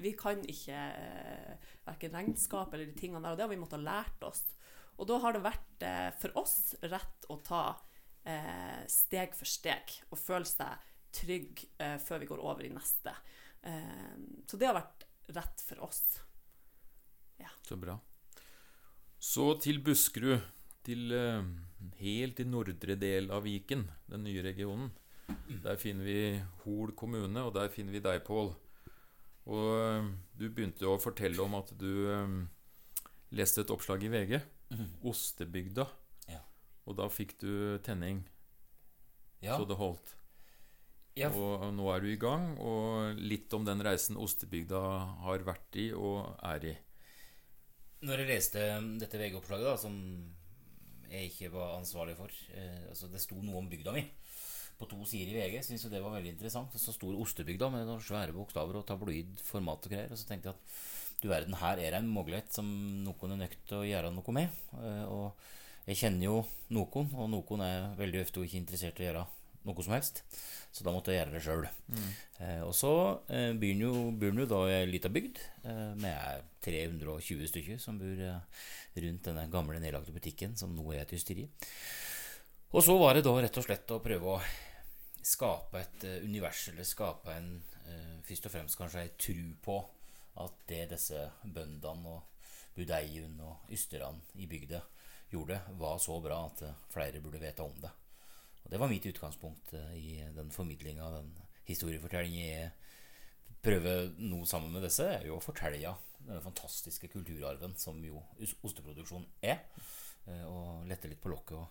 Vi 0.00 0.12
kan 0.18 0.40
ikke 0.48 0.78
eh, 0.78 1.68
verken 1.84 2.14
regnskap 2.16 2.72
eller 2.72 2.88
de 2.88 2.96
tingene 2.98 3.22
der, 3.24 3.34
og 3.34 3.38
det 3.38 3.44
har 3.44 3.50
vi 3.52 3.58
måttet 3.60 3.80
ha 3.82 3.84
lært 3.84 4.24
oss. 4.26 4.44
Og 4.96 5.08
da 5.10 5.18
har 5.22 5.34
det 5.34 5.42
vært 5.44 5.84
for 6.20 6.38
oss 6.38 6.74
rett 6.82 7.26
å 7.32 7.38
ta 7.44 7.62
steg 8.90 9.32
for 9.32 9.48
steg 9.48 9.94
og 10.12 10.18
føle 10.20 10.44
seg 10.44 10.89
trygg 11.12 11.64
eh, 11.78 11.96
før 12.02 12.22
vi 12.22 12.28
går 12.30 12.42
over 12.44 12.66
i 12.66 12.72
neste. 12.74 13.12
Eh, 13.62 14.16
så 14.48 14.58
det 14.60 14.68
har 14.70 14.76
vært 14.78 15.06
rett 15.36 15.62
for 15.66 15.86
oss. 15.86 16.02
Så 17.66 17.76
bra. 17.78 17.94
Så 19.20 19.52
til 19.62 19.78
Buskerud. 19.84 20.40
Til 20.84 21.12
eh, 21.12 21.44
helt 22.00 22.40
i 22.40 22.46
nordre 22.48 22.96
del 22.98 23.28
av 23.30 23.44
Viken, 23.44 23.84
den 24.10 24.24
nye 24.24 24.42
regionen. 24.42 24.90
Der 25.62 25.76
finner 25.78 26.04
vi 26.08 26.16
Hol 26.64 26.90
kommune, 26.98 27.44
og 27.46 27.52
der 27.54 27.68
finner 27.70 27.94
vi 27.94 28.00
deg, 28.02 28.22
Pål. 28.26 28.50
Og 29.50 29.68
eh, 29.76 30.08
du 30.40 30.46
begynte 30.48 30.88
å 30.88 30.96
fortelle 31.00 31.40
om 31.44 31.54
at 31.60 31.70
du 31.78 31.90
eh, 32.10 32.34
leste 33.36 33.62
et 33.62 33.70
oppslag 33.74 34.02
i 34.08 34.10
VG. 34.12 34.40
Ostebygda. 35.06 35.86
Ja. 36.30 36.40
Og 36.88 36.96
da 36.98 37.06
fikk 37.12 37.36
du 37.42 37.52
tenning 37.86 38.24
Ja. 39.44 39.56
så 39.56 39.64
det 39.68 39.76
holdt. 39.80 40.16
Ja, 41.18 41.28
Og 41.34 41.72
nå 41.74 41.88
er 41.90 42.04
du 42.04 42.06
i 42.10 42.20
gang, 42.20 42.52
og 42.62 43.18
litt 43.18 43.52
om 43.56 43.64
den 43.66 43.82
reisen 43.82 44.18
Ostebygda 44.20 44.80
har 45.24 45.42
vært 45.46 45.78
i 45.80 45.90
og 45.96 46.36
er 46.46 46.66
i. 46.70 46.76
Når 48.06 48.22
jeg 48.22 48.30
leste 48.30 48.68
dette 49.00 49.18
VG-oppslaget, 49.20 49.66
da, 49.66 49.74
som 49.76 49.96
jeg 51.10 51.32
ikke 51.32 51.50
var 51.52 51.74
ansvarlig 51.80 52.14
for 52.14 52.30
eh, 52.54 52.86
altså 52.92 53.08
Det 53.10 53.20
sto 53.20 53.40
noe 53.42 53.58
om 53.58 53.68
bygda 53.68 53.92
mi 53.96 54.04
på 54.80 54.86
to 54.88 55.02
sider 55.04 55.34
i 55.34 55.42
VG. 55.42 55.58
Syns 55.66 55.84
jo 55.84 55.90
det 55.92 56.00
var 56.00 56.14
veldig 56.14 56.32
interessant. 56.32 56.76
Så 56.80 56.94
stor 56.96 57.18
Ostebygda 57.20 57.68
med 57.74 57.84
noen 57.84 58.00
svære 58.00 58.32
bokstaver 58.32 58.78
og 58.78 58.86
tabloid 58.88 59.42
format 59.44 59.84
og 59.84 59.92
greier. 59.92 60.14
Og 60.14 60.20
så 60.20 60.28
tenkte 60.30 60.48
jeg 60.48 60.56
at 60.56 61.20
du 61.20 61.28
verden, 61.28 61.58
her 61.60 61.76
er 61.76 61.92
det 61.92 61.98
en 61.98 62.08
mulighet 62.08 62.54
som 62.54 62.70
noen 63.04 63.34
er 63.34 63.42
nødt 63.42 63.58
til 63.68 63.82
å 63.82 63.84
gjøre 63.84 64.14
noe 64.14 64.36
med. 64.38 64.62
Eh, 64.78 65.04
og 65.10 65.90
jeg 65.90 66.00
kjenner 66.04 66.30
jo 66.30 66.38
noen, 66.72 67.12
og 67.12 67.28
noen 67.34 67.66
er 67.66 67.90
veldig 67.98 68.24
ofte 68.24 68.46
ikke 68.46 68.62
interessert 68.62 69.02
i 69.02 69.04
å 69.04 69.10
gjøre 69.10 69.26
noe 69.68 69.84
som 69.84 69.94
helst. 69.94 70.22
Så 70.70 70.86
da 70.86 70.92
måtte 70.94 71.12
jeg 71.12 71.20
gjøre 71.24 71.34
det 71.34 71.42
sjøl. 71.44 71.66
Eh, 72.40 72.62
og 72.64 72.72
så 72.76 72.92
eh, 73.32 73.50
bor 73.58 73.82
jo, 73.84 73.92
bor 74.16 74.40
jo 74.44 74.46
da 74.48 74.60
i 74.68 74.76
ei 74.78 74.88
lita 74.90 75.10
bygd 75.12 75.40
eh, 75.64 75.92
med 76.00 76.46
320 76.64 77.50
stykker 77.50 77.80
som 77.82 77.98
bor 78.00 78.24
eh, 78.24 78.64
rundt 79.00 79.26
denne 79.28 79.48
gamle 79.52 79.82
nedlagte 79.82 80.14
butikken 80.14 80.56
som 80.56 80.72
nå 80.76 80.86
er 80.94 81.04
et 81.04 81.14
hysteri. 81.16 81.48
Og 82.70 82.84
så 82.86 82.94
var 83.00 83.16
det 83.18 83.24
da 83.26 83.34
rett 83.34 83.58
og 83.58 83.66
slett 83.66 83.90
å 83.90 84.02
prøve 84.02 84.36
å 84.36 84.40
skape 85.26 85.80
et 85.80 86.04
eh, 86.08 86.24
univers, 86.24 86.68
eller 86.72 86.86
skape 86.86 87.34
en 87.34 87.50
eh, 87.86 88.16
Først 88.26 88.46
og 88.46 88.52
fremst 88.54 88.78
kanskje 88.78 89.02
ei 89.02 89.12
tru 89.18 89.54
på 89.64 89.80
at 90.40 90.60
det 90.70 90.84
disse 90.92 91.24
bøndene 91.42 92.12
og 92.14 92.46
budeiene 92.76 93.42
og 93.42 93.72
ysterne 93.74 94.22
i 94.38 94.46
bygda 94.48 94.78
gjorde, 95.32 95.58
var 95.78 95.98
så 96.02 96.20
bra 96.22 96.44
at 96.46 96.62
eh, 96.66 96.78
flere 96.92 97.22
burde 97.22 97.42
vite 97.42 97.66
om 97.66 97.74
det. 97.82 97.90
Og 98.64 98.70
Det 98.70 98.78
var 98.80 98.88
mitt 98.90 99.06
utgangspunkt 99.06 99.72
eh, 99.74 99.94
i 99.96 100.12
den 100.36 100.50
formidlinga, 100.54 101.10
den 101.18 101.32
historiefortellingen 101.68 102.46
jeg 102.46 102.70
prøver 103.62 104.08
nå 104.18 104.44
sammen 104.48 104.72
med 104.72 104.82
disse, 104.86 105.04
er 105.04 105.26
jo 105.28 105.36
å 105.36 105.44
fortelle 105.44 105.94
denne 106.20 106.40
fantastiske 106.44 107.08
kulturarven 107.12 107.74
som 107.80 107.98
jo 108.04 108.20
osteproduksjon 108.64 109.26
er. 109.42 109.62
eh, 110.26 110.44
Og 110.46 110.86
lette 110.88 111.08
litt 111.08 111.20
på 111.20 111.32
lokket 111.32 111.56
og 111.58 111.68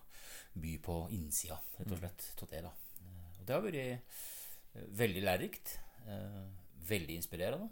by 0.60 0.76
på 0.82 0.96
innsida, 1.14 1.58
rett 1.78 1.92
og 1.92 1.98
slett, 2.02 2.28
av 2.42 2.48
det. 2.50 2.62
da. 2.66 2.72
Eh, 3.00 3.40
Og 3.40 3.46
det 3.46 3.54
har 3.54 3.62
vært 3.62 4.96
veldig 5.02 5.22
lærerikt. 5.26 5.78
Veldig 6.90 7.16
inspirerende. 7.18 7.68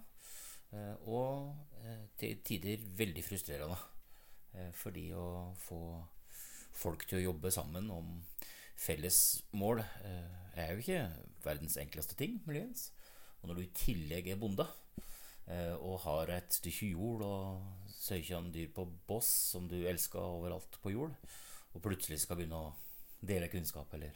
Og 1.09 1.55
til 2.21 2.43
tider 2.45 2.83
veldig 2.99 3.23
frustrerende. 3.25 3.79
Fordi 4.75 5.07
å 5.17 5.55
få 5.57 5.79
folk 6.79 7.07
til 7.09 7.19
å 7.19 7.23
jobbe 7.33 7.51
sammen 7.55 7.89
om 7.91 8.11
felles 8.79 9.43
mål 9.59 9.83
eh, 9.83 10.37
er 10.59 10.73
jo 10.73 10.83
ikke 10.83 11.03
verdens 11.45 11.77
enkleste 11.81 12.17
ting, 12.19 12.39
muligens. 12.47 12.93
Og 13.41 13.51
når 13.51 13.59
du 13.59 13.65
i 13.65 13.75
tillegg 13.77 14.31
er 14.31 14.41
bonde 14.41 14.67
eh, 15.51 15.75
og 15.75 16.01
har 16.07 16.33
et 16.37 16.55
stykke 16.55 16.93
jord 16.93 17.25
og 17.27 17.91
søkjan 17.99 18.53
dyr 18.55 18.71
på 18.75 18.87
boss 19.09 19.29
som 19.53 19.69
du 19.71 19.77
elsker 19.81 20.23
overalt 20.23 20.79
på 20.83 20.95
jord, 20.95 21.15
og 21.75 21.85
plutselig 21.85 22.23
skal 22.23 22.39
begynne 22.39 22.59
å 22.59 22.75
dele 23.19 23.51
kunnskap 23.51 23.93
eller 23.99 24.15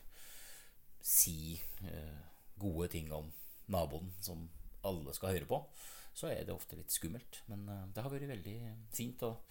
si 1.02 1.58
eh, 1.88 2.20
gode 2.62 2.88
ting 2.92 3.10
om 3.14 3.32
naboen 3.72 4.12
som 4.22 4.46
alle 4.86 5.14
skal 5.14 5.34
høre 5.34 5.48
på, 5.50 5.58
så 6.14 6.28
er 6.30 6.44
det 6.46 6.54
ofte 6.54 6.76
litt 6.78 6.92
skummelt. 6.92 7.40
Men 7.50 7.64
det 7.94 8.02
har 8.02 8.12
vært 8.12 8.30
veldig 8.30 8.56
fint 8.94 9.22
og 9.26 9.46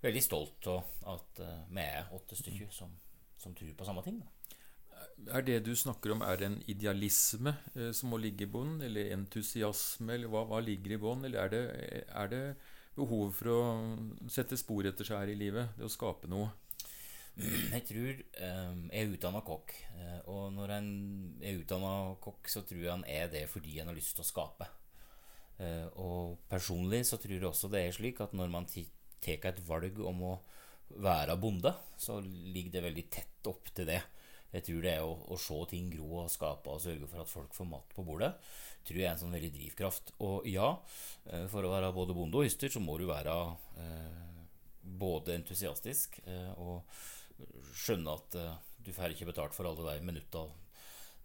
veldig 0.00 0.22
stolt 0.24 0.68
av 0.72 1.10
at 1.12 1.42
vi 1.68 1.84
er 1.84 2.14
åtte 2.16 2.38
stykker 2.38 2.70
som, 2.72 2.94
som 3.38 3.54
tror 3.54 3.74
på 3.76 3.86
samme 3.86 4.04
ting. 4.06 4.22
Da. 4.22 4.39
Er 5.30 5.42
det 5.46 5.58
du 5.66 5.72
snakker 5.76 6.12
om, 6.14 6.22
er 6.24 6.36
det 6.40 6.46
en 6.48 6.58
idealisme 6.72 7.52
eh, 7.76 7.90
som 7.96 8.10
må 8.12 8.18
ligge 8.20 8.46
i 8.46 8.50
bånn, 8.50 8.78
eller 8.86 9.12
entusiasme, 9.14 10.14
eller 10.16 10.30
hva, 10.32 10.44
hva 10.50 10.60
ligger 10.64 10.96
i 10.96 11.00
bånn? 11.02 11.24
Eller 11.28 11.44
er 11.44 11.52
det, 11.54 11.62
er 12.22 12.32
det 12.32 12.42
behov 12.96 13.30
for 13.36 13.52
å 13.54 13.60
sette 14.32 14.58
spor 14.60 14.88
etter 14.90 15.06
seg 15.08 15.20
her 15.22 15.32
i 15.34 15.38
livet? 15.38 15.76
Det 15.78 15.86
å 15.86 15.92
skape 15.92 16.30
noe? 16.30 16.50
Jeg 17.40 17.84
tror 17.88 18.10
eh, 18.10 18.72
Jeg 18.90 19.04
er 19.06 19.12
utdanna 19.14 19.40
kokk. 19.46 19.72
eh, 19.96 20.18
Og 20.28 20.50
når 20.56 20.74
en 20.80 20.90
er 21.40 21.60
utdanna 21.62 21.92
kokk, 22.22 22.50
så 22.50 22.64
tror 22.66 22.82
jeg 22.82 22.92
han 22.92 23.06
er 23.08 23.30
det 23.32 23.46
fordi 23.52 23.78
en 23.80 23.88
har 23.92 23.96
lyst 23.96 24.16
til 24.18 24.24
å 24.26 24.30
skape. 24.30 24.68
Eh, 25.60 25.86
Og 26.00 26.38
personlig 26.50 27.04
så 27.08 27.18
tror 27.20 27.36
jeg 27.38 27.48
også 27.50 27.70
det 27.72 27.84
er 27.86 27.96
slik 27.96 28.20
at 28.24 28.34
når 28.36 28.50
man 28.52 28.66
tar 28.70 29.50
et 29.52 29.62
valg 29.68 30.00
om 30.00 30.22
å 30.32 30.34
være 31.00 31.36
bonde, 31.38 31.70
så 32.00 32.18
ligger 32.24 32.72
det 32.78 32.82
veldig 32.88 33.04
tett 33.14 33.46
opp 33.50 33.68
til 33.76 33.86
det. 33.92 34.00
Jeg 34.50 34.66
tror 34.66 34.82
det 34.82 34.96
å, 35.04 35.12
å 35.30 35.38
se 35.38 35.58
ting 35.70 35.92
gro 35.92 36.24
og 36.24 36.32
skape 36.32 36.72
og 36.72 36.82
sørge 36.82 37.06
for 37.10 37.22
at 37.22 37.30
folk 37.30 37.54
får 37.54 37.68
mat 37.70 37.94
på 37.94 38.04
bordet, 38.06 38.32
tror 38.86 38.98
jeg 38.98 39.06
er 39.06 39.14
en 39.14 39.22
sånn 39.22 39.36
veldig 39.36 39.52
drivkraft. 39.54 40.14
Og 40.26 40.48
ja, 40.50 40.72
eh, 41.30 41.46
for 41.52 41.66
å 41.66 41.72
være 41.72 41.92
både 41.94 42.16
bonde 42.16 42.40
og 42.40 42.48
yster, 42.48 42.72
så 42.72 42.82
må 42.82 42.96
du 42.98 43.06
være 43.10 43.36
eh, 43.84 44.40
både 44.82 45.36
entusiastisk 45.38 46.18
eh, 46.26 46.50
og 46.58 46.82
skjønne 47.76 48.16
at 48.16 48.38
eh, 48.40 48.58
du 48.84 48.92
får 48.96 49.14
ikke 49.14 49.28
betalt 49.30 49.56
for 49.56 49.68
alle 49.68 49.94
de 49.94 50.06
minutta 50.06 50.46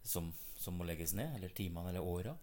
som, 0.06 0.30
som 0.60 0.78
må 0.78 0.88
legges 0.88 1.16
ned, 1.18 1.38
eller 1.38 1.54
timene 1.56 1.92
eller 1.92 2.06
åra. 2.06 2.36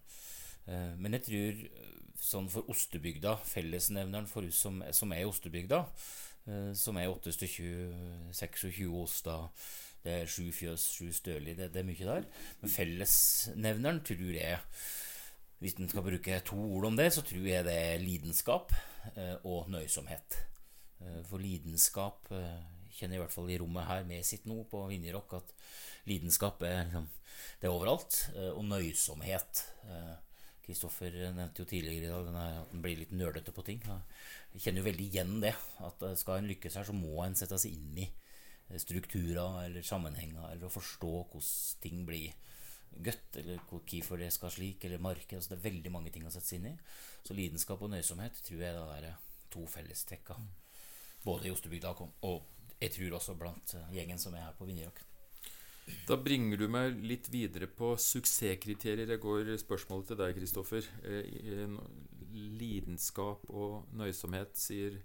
Eh, 0.67 0.93
men 0.99 1.19
jeg 1.19 1.27
tror 1.29 1.63
eh, 1.69 1.95
sånn 2.23 2.51
for 2.53 2.69
ostebygda, 2.73 3.37
fellesnevneren 3.49 4.29
for 4.31 4.47
oss 4.49 4.63
som, 4.67 4.83
som 4.95 5.15
er 5.15 5.25
i 5.25 5.31
ostebygda, 5.31 5.87
som 6.75 6.97
er 6.99 7.07
åtte 7.07 7.31
stykker, 7.31 7.93
26 8.35 8.89
oster, 8.99 9.45
det 10.03 10.19
er 10.19 10.31
sju 10.31 10.49
fjøs, 10.55 10.89
sju 10.97 11.13
Støli, 11.15 11.55
det, 11.55 11.71
det 11.75 11.83
er 11.83 11.87
mye 11.87 12.09
der. 12.09 12.29
Men 12.61 12.73
fellesnevneren 12.75 14.03
tror 14.07 14.35
jeg 14.35 14.59
hvis 15.63 15.77
en 15.79 15.91
skal 15.91 16.03
bruke 16.03 16.41
to 16.43 16.59
ord 16.59 16.89
om 16.89 16.97
det, 16.99 17.13
så 17.15 17.23
tror 17.23 17.45
jeg 17.47 17.63
det 17.63 17.75
er 17.79 18.03
lidenskap 18.03 18.73
eh, 19.15 19.37
og 19.47 19.69
nøysomhet. 19.71 20.41
Eh, 20.99 21.21
for 21.29 21.39
lidenskap 21.39 22.33
eh, 22.35 22.65
kjenner 22.97 23.21
i 23.21 23.23
hvert 23.23 23.35
fall 23.35 23.51
i 23.51 23.59
rommet 23.63 23.87
her 23.87 24.03
vi 24.09 24.19
sitter 24.27 24.51
nå, 24.51 24.65
på 24.71 24.81
Vinjerock, 24.91 25.37
at 25.39 25.55
lidenskap 26.11 26.65
er, 26.67 26.83
liksom, 26.89 27.07
det 27.61 27.69
er 27.69 27.77
overalt. 27.77 28.19
Og 28.57 28.65
nøysomhet. 28.67 29.63
Kristoffer 30.67 31.15
nevnte 31.35 31.63
jo 31.63 31.69
tidligere 31.71 32.09
i 32.09 32.11
dag 32.11 32.29
at 32.43 32.75
en 32.75 32.83
blir 32.83 32.99
litt 32.99 33.15
nølete 33.15 33.55
på 33.55 33.65
ting. 33.67 33.81
Jeg 33.87 34.65
kjenner 34.67 34.83
jo 34.83 34.89
veldig 34.91 35.07
igjen 35.07 35.39
det. 35.43 35.55
At 35.87 36.03
skal 36.19 36.43
en 36.43 36.51
lykkes 36.51 36.81
her, 36.81 36.91
så 36.91 36.95
må 36.97 37.23
en 37.23 37.39
sette 37.39 37.59
seg 37.63 37.79
inn 37.79 38.03
i 38.03 38.11
strukturer 38.81 39.65
eller 39.67 39.83
sammenhenger, 39.83 40.53
eller 40.53 40.67
å 40.67 40.73
forstå 40.73 41.13
hvordan 41.33 41.81
ting 41.83 42.07
blir 42.07 42.33
godt, 43.03 43.37
eller 43.37 43.59
hvor- 43.69 43.85
hvorfor 43.85 44.19
det 44.19 44.33
skal 44.33 44.51
slik, 44.51 44.85
eller 44.85 44.99
marked. 44.99 45.33
Altså, 45.33 45.51
det 45.51 45.59
er 45.59 45.71
veldig 45.71 45.91
mange 45.93 46.11
ting 46.13 46.25
å 46.25 46.31
sette 46.31 46.47
seg 46.47 46.59
inn 46.61 46.67
i. 46.75 46.79
Så 47.25 47.35
lidenskap 47.35 47.83
og 47.83 47.91
nøysomhet 47.91 48.33
tror 48.43 48.61
jeg 48.61 48.75
det 48.75 49.05
er 49.11 49.17
to 49.51 49.67
fellestrekka. 49.67 50.37
Både 51.25 51.47
i 51.47 51.51
Ostebygda 51.51 51.89
og, 52.01 52.13
og 52.23 52.43
jeg 52.81 52.91
tror 52.93 53.19
også 53.19 53.39
blant 53.39 53.75
eh, 53.75 53.93
gjengen 53.93 54.19
som 54.19 54.35
er 54.35 54.47
her 54.49 54.53
på 54.59 54.67
Vinjerock. 54.67 55.01
Da 56.07 56.17
bringer 56.17 56.57
du 56.59 56.69
meg 56.69 56.95
litt 57.03 57.29
videre 57.29 57.67
på 57.67 57.97
suksesskriterier. 57.99 59.09
Jeg 59.09 59.21
går 59.21 59.57
spørsmålet 59.59 60.07
til 60.07 60.17
deg, 60.17 60.37
Kristoffer. 60.37 60.87
Eh, 61.05 61.67
Lidenskap 62.33 63.45
og 63.51 63.89
nøysomhet, 63.99 64.57
sier, 64.57 65.03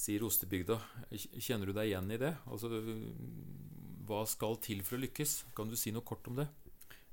sier 0.00 0.24
Ostebygda. 0.24 0.78
Kjenner 1.12 1.68
du 1.68 1.76
deg 1.76 1.90
igjen 1.90 2.10
i 2.14 2.18
det? 2.20 2.32
Altså, 2.48 2.70
hva 4.08 4.24
skal 4.28 4.58
til 4.64 4.82
for 4.86 4.96
å 4.96 5.04
lykkes? 5.04 5.36
Kan 5.56 5.70
du 5.70 5.76
si 5.78 5.92
noe 5.94 6.06
kort 6.06 6.28
om 6.30 6.40
det? 6.40 6.48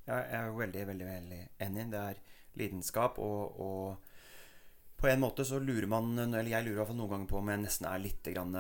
Jeg 0.07 0.27
jeg 0.31 0.39
er 0.39 0.53
veldig, 0.55 0.83
veldig 0.91 1.07
veldig 1.07 1.39
enig. 1.67 1.87
Det 1.91 2.03
er 2.03 2.21
lidenskap, 2.57 3.19
og, 3.19 3.59
og 3.61 4.97
på 4.97 5.09
en 5.11 5.21
måte 5.21 5.45
så 5.45 5.59
lurer 5.61 5.85
man 5.91 6.15
Eller 6.25 6.55
jeg 6.55 6.65
lurer 6.65 6.89
i 6.89 6.95
noen 6.97 7.11
ganger 7.11 7.29
på 7.29 7.41
om 7.41 7.51
jeg 7.51 7.61
nesten 7.61 7.89
er 7.89 8.01
litt 8.01 8.31
grann 8.33 8.55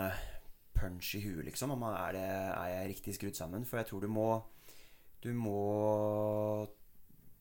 punch 0.77 1.15
i 1.17 1.23
huet, 1.23 1.45
liksom. 1.47 1.73
Om 1.73 1.87
er, 1.89 2.17
det, 2.17 2.25
er 2.27 2.73
jeg 2.73 2.89
riktig 2.91 3.15
skrudd 3.17 3.39
sammen? 3.39 3.65
For 3.65 3.81
jeg 3.81 3.89
tror 3.89 4.03
du 4.05 4.11
må 4.11 4.27
Du 5.23 5.31
må 5.33 5.61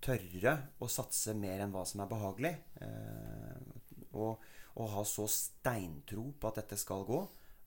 tørre 0.07 0.53
å 0.81 0.87
satse 0.89 1.35
mer 1.37 1.61
enn 1.65 1.73
hva 1.75 1.83
som 1.89 2.01
er 2.05 2.09
behagelig. 2.09 2.53
Eh, 2.85 4.07
og, 4.17 4.45
og 4.77 4.93
ha 4.93 5.03
så 5.09 5.25
steintro 5.31 6.29
på 6.39 6.51
at 6.51 6.61
dette 6.61 6.79
skal 6.81 7.07
gå, 7.09 7.21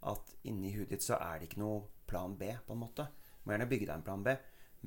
at 0.10 0.34
inni 0.48 0.72
huet 0.76 0.92
ditt 0.94 1.04
så 1.04 1.18
er 1.20 1.40
det 1.40 1.50
ikke 1.50 1.64
noe 1.64 1.82
plan 2.10 2.36
B, 2.38 2.52
på 2.66 2.76
en 2.76 2.82
måte. 2.82 3.06
Du 3.42 3.50
må 3.50 3.56
gjerne 3.56 3.70
bygge 3.70 3.88
deg 3.90 3.96
en 3.98 4.06
plan 4.06 4.26
B, 4.26 4.36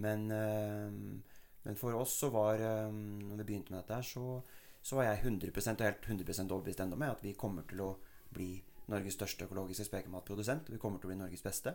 men, 0.03 0.27
eh, 0.33 1.39
men 1.67 1.79
for 1.79 1.99
oss 1.99 2.15
så 2.23 2.31
var 2.33 2.57
eh, 2.57 2.89
Når 2.89 3.37
vi 3.43 3.45
begynte 3.45 3.75
med 3.75 3.83
dette 3.83 3.99
her, 3.99 4.07
så, 4.07 4.41
så 4.81 4.97
var 4.97 5.11
jeg 5.11 5.25
100 5.27 5.53
og 5.53 5.85
helt 5.85 6.07
100% 6.09 6.55
overbevist 6.55 6.81
enda 6.81 6.97
med 6.97 7.13
at 7.13 7.25
vi 7.25 7.35
kommer 7.39 7.67
til 7.69 7.83
å 7.85 7.91
bli 8.33 8.55
Norges 8.93 9.19
største 9.19 9.47
økologiske 9.47 9.87
spekematprodusent. 9.87 10.71
Vi 10.73 10.81
kommer 10.81 10.99
til 10.99 11.11
å 11.11 11.13
bli 11.13 11.21
Norges 11.21 11.45
beste. 11.45 11.75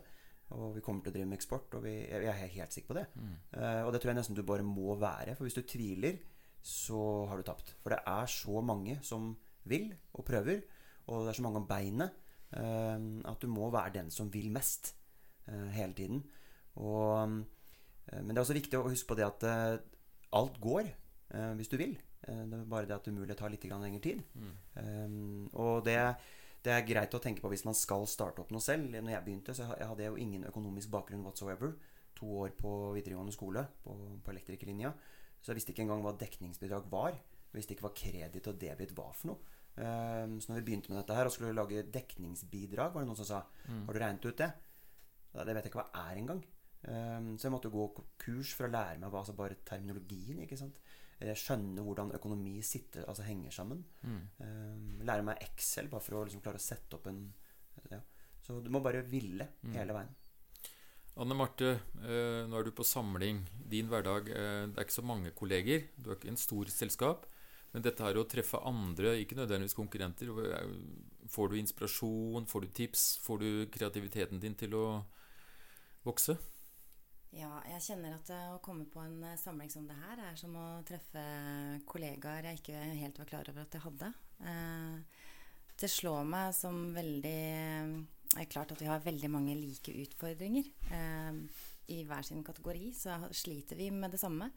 Og 0.55 0.77
vi 0.77 0.83
kommer 0.83 1.03
til 1.03 1.11
å 1.11 1.15
drive 1.15 1.29
med 1.29 1.37
eksport. 1.39 1.77
Og 1.77 1.85
vi, 1.85 1.93
jeg 2.07 2.27
er 2.31 2.55
helt 2.55 2.75
sikker 2.75 2.91
på 2.91 2.97
det. 2.99 3.05
Mm. 3.15 3.35
Uh, 3.55 3.81
og 3.85 3.91
det 3.93 4.01
tror 4.01 4.11
jeg 4.11 4.19
nesten 4.19 4.37
du 4.37 4.43
bare 4.47 4.65
må 4.65 4.95
være. 4.99 5.35
For 5.37 5.47
hvis 5.47 5.57
du 5.57 5.63
tviler, 5.67 6.19
så 6.63 7.01
har 7.29 7.39
du 7.39 7.47
tapt. 7.47 7.73
For 7.83 7.95
det 7.95 8.01
er 8.07 8.31
så 8.31 8.63
mange 8.65 8.97
som 9.07 9.31
vil 9.69 9.91
og 10.13 10.25
prøver. 10.27 10.63
Og 11.07 11.23
det 11.23 11.31
er 11.31 11.39
så 11.39 11.45
mange 11.45 11.61
om 11.61 11.67
beinet 11.69 12.15
uh, 12.57 12.99
at 13.27 13.41
du 13.41 13.47
må 13.51 13.69
være 13.73 13.95
den 13.99 14.11
som 14.13 14.31
vil 14.33 14.49
mest 14.53 14.93
uh, 15.47 15.69
hele 15.75 15.93
tiden. 15.97 16.23
Og, 16.77 17.29
men 17.31 18.29
det 18.29 18.37
er 18.37 18.43
også 18.43 18.57
viktig 18.57 18.77
å 18.77 18.87
huske 18.87 19.09
på 19.09 19.15
det 19.17 19.25
at 19.25 19.45
alt 20.37 20.59
går 20.61 20.91
hvis 21.57 21.71
du 21.71 21.73
vil. 21.81 21.95
det 22.21 22.59
er 22.59 22.67
bare 22.69 22.85
det 22.87 22.93
at 22.93 23.07
umulighet 23.09 23.39
tar 23.41 23.49
litt 23.49 23.65
lengre 23.65 23.99
tid. 23.99 24.21
Mm. 24.37 25.49
Og 25.57 25.81
det 25.83 25.97
det 26.67 26.73
er 26.73 26.87
greit 26.87 27.13
å 27.15 27.21
tenke 27.23 27.43
på 27.43 27.51
hvis 27.51 27.63
man 27.67 27.77
skal 27.77 28.03
starte 28.09 28.43
opp 28.43 28.49
noe 28.51 28.63
selv. 28.63 28.89
Når 28.91 29.13
jeg 29.13 29.23
begynte, 29.23 29.53
så 29.55 29.69
jeg 29.69 29.87
hadde 29.87 30.03
jeg 30.03 30.11
jo 30.11 30.19
ingen 30.19 30.47
økonomisk 30.49 30.91
bakgrunn 30.91 31.23
whatsoever. 31.23 31.75
To 32.19 32.31
år 32.43 32.55
på 32.57 32.71
videregående 32.97 33.35
skole 33.35 33.63
på, 33.83 33.93
på 34.25 34.33
elektrikerlinja. 34.33 34.91
Så 35.39 35.51
jeg 35.51 35.59
visste 35.59 35.73
ikke 35.73 35.85
engang 35.85 36.03
hva 36.03 36.15
dekningsbidrag 36.19 36.89
var. 36.91 37.13
Jeg 37.13 37.59
visste 37.59 37.75
ikke 37.75 37.87
hva 37.87 37.93
kreditt 37.95 38.49
og 38.51 38.59
debit 38.59 38.95
var 38.97 39.13
for 39.15 39.31
noe. 39.31 39.53
Um, 39.77 40.39
så 40.41 40.49
når 40.49 40.59
vi 40.59 40.65
begynte 40.71 40.89
med 40.89 40.99
dette 41.01 41.15
her 41.17 41.29
og 41.29 41.33
skulle 41.33 41.53
lage 41.53 41.85
dekningsbidrag, 41.93 42.93
var 42.93 43.03
det 43.03 43.09
noen 43.09 43.19
som 43.19 43.27
sa 43.29 43.41
mm. 43.45 43.83
Har 43.85 43.93
du 43.93 44.01
regnet 44.01 44.25
ut 44.25 44.39
det? 44.41 44.51
Det 45.37 45.53
vet 45.53 45.67
jeg 45.67 45.69
ikke 45.69 45.83
hva 45.83 46.05
er 46.07 46.17
engang. 46.17 46.39
Um, 46.87 47.33
så 47.37 47.47
jeg 47.47 47.53
måtte 47.53 47.73
gå 47.73 47.85
kurs 48.21 48.53
for 48.57 48.67
å 48.67 48.73
lære 48.73 48.97
meg 49.01 49.11
hva 49.13 49.21
altså 49.21 49.35
bare 49.37 49.59
terminologien. 49.67 50.41
ikke 50.45 50.57
sant? 50.57 50.79
Eh, 51.17 51.33
skjønne 51.33 51.81
hvordan 51.81 52.13
økonomi 52.13 52.59
sitter, 52.65 53.07
altså 53.09 53.25
henger 53.25 53.53
sammen. 53.53 53.81
Mm. 54.05 54.21
Um, 54.41 55.01
lære 55.07 55.25
meg 55.25 55.41
Excel 55.47 55.89
bare 55.89 56.05
for 56.05 56.19
å 56.19 56.23
liksom 56.27 56.43
klare 56.45 56.61
å 56.61 56.67
sette 56.67 56.97
opp 56.97 57.09
en 57.09 57.25
ja. 57.91 57.99
Så 58.41 58.61
du 58.63 58.69
må 58.73 58.81
bare 58.81 59.03
ville 59.05 59.45
mm. 59.61 59.73
hele 59.75 59.95
veien. 59.95 60.13
Anne 61.17 61.33
Marte, 61.33 61.71
eh, 62.05 62.43
nå 62.45 62.59
er 62.59 62.67
du 62.67 62.75
på 62.77 62.85
samling. 62.85 63.41
Din 63.69 63.89
hverdag 63.89 64.29
eh, 64.29 64.67
Det 64.69 64.77
er 64.77 64.85
ikke 64.85 64.99
så 64.99 65.05
mange 65.05 65.33
kolleger. 65.37 65.87
Du 65.97 66.11
er 66.11 66.19
ikke 66.19 66.29
en 66.29 66.39
stor 66.39 66.69
selskap. 66.69 67.25
Men 67.73 67.83
dette 67.83 68.03
her 68.03 68.17
å 68.17 68.25
treffe 68.29 68.61
andre, 68.65 69.17
ikke 69.21 69.37
nødvendigvis 69.37 69.75
konkurrenter 69.77 70.31
Får 71.27 71.49
du 71.51 71.57
inspirasjon? 71.59 72.45
Får 72.47 72.63
du 72.63 72.67
tips? 72.71 73.07
Får 73.19 73.41
du 73.41 73.49
kreativiteten 73.73 74.39
din 74.39 74.55
til 74.55 74.77
å 74.77 74.85
vokse? 76.07 76.37
Ja, 77.35 77.51
jeg 77.67 77.83
kjenner 77.83 78.15
at 78.15 78.29
å 78.55 78.59
komme 78.63 78.87
på 78.89 79.01
en 79.03 79.19
eh, 79.27 79.39
samling 79.39 79.69
som 79.69 79.85
det 79.87 79.97
her 79.99 80.21
er 80.29 80.37
som 80.39 80.53
å 80.55 80.67
treffe 80.87 81.23
kollegaer 81.89 82.47
jeg 82.47 82.61
ikke 82.61 82.83
helt 83.01 83.19
var 83.19 83.29
klar 83.29 83.51
over 83.51 83.65
at 83.65 83.75
jeg 83.75 83.83
hadde. 83.83 84.11
Eh, 84.47 85.25
det 85.77 85.89
slår 85.91 86.23
meg 86.25 86.55
som 86.57 86.79
veldig 86.95 87.41
Det 88.31 88.41
er 88.41 88.49
klart 88.49 88.71
at 88.73 88.81
vi 88.81 88.87
har 88.89 89.03
veldig 89.03 89.29
mange 89.31 89.57
like 89.59 89.91
utfordringer. 90.05 90.71
Eh, 90.87 91.43
I 91.93 92.01
hver 92.07 92.23
sin 92.25 92.43
kategori 92.47 92.89
så 92.95 93.19
sliter 93.35 93.75
vi 93.79 93.91
med 93.91 94.15
det 94.15 94.23
samme. 94.23 94.49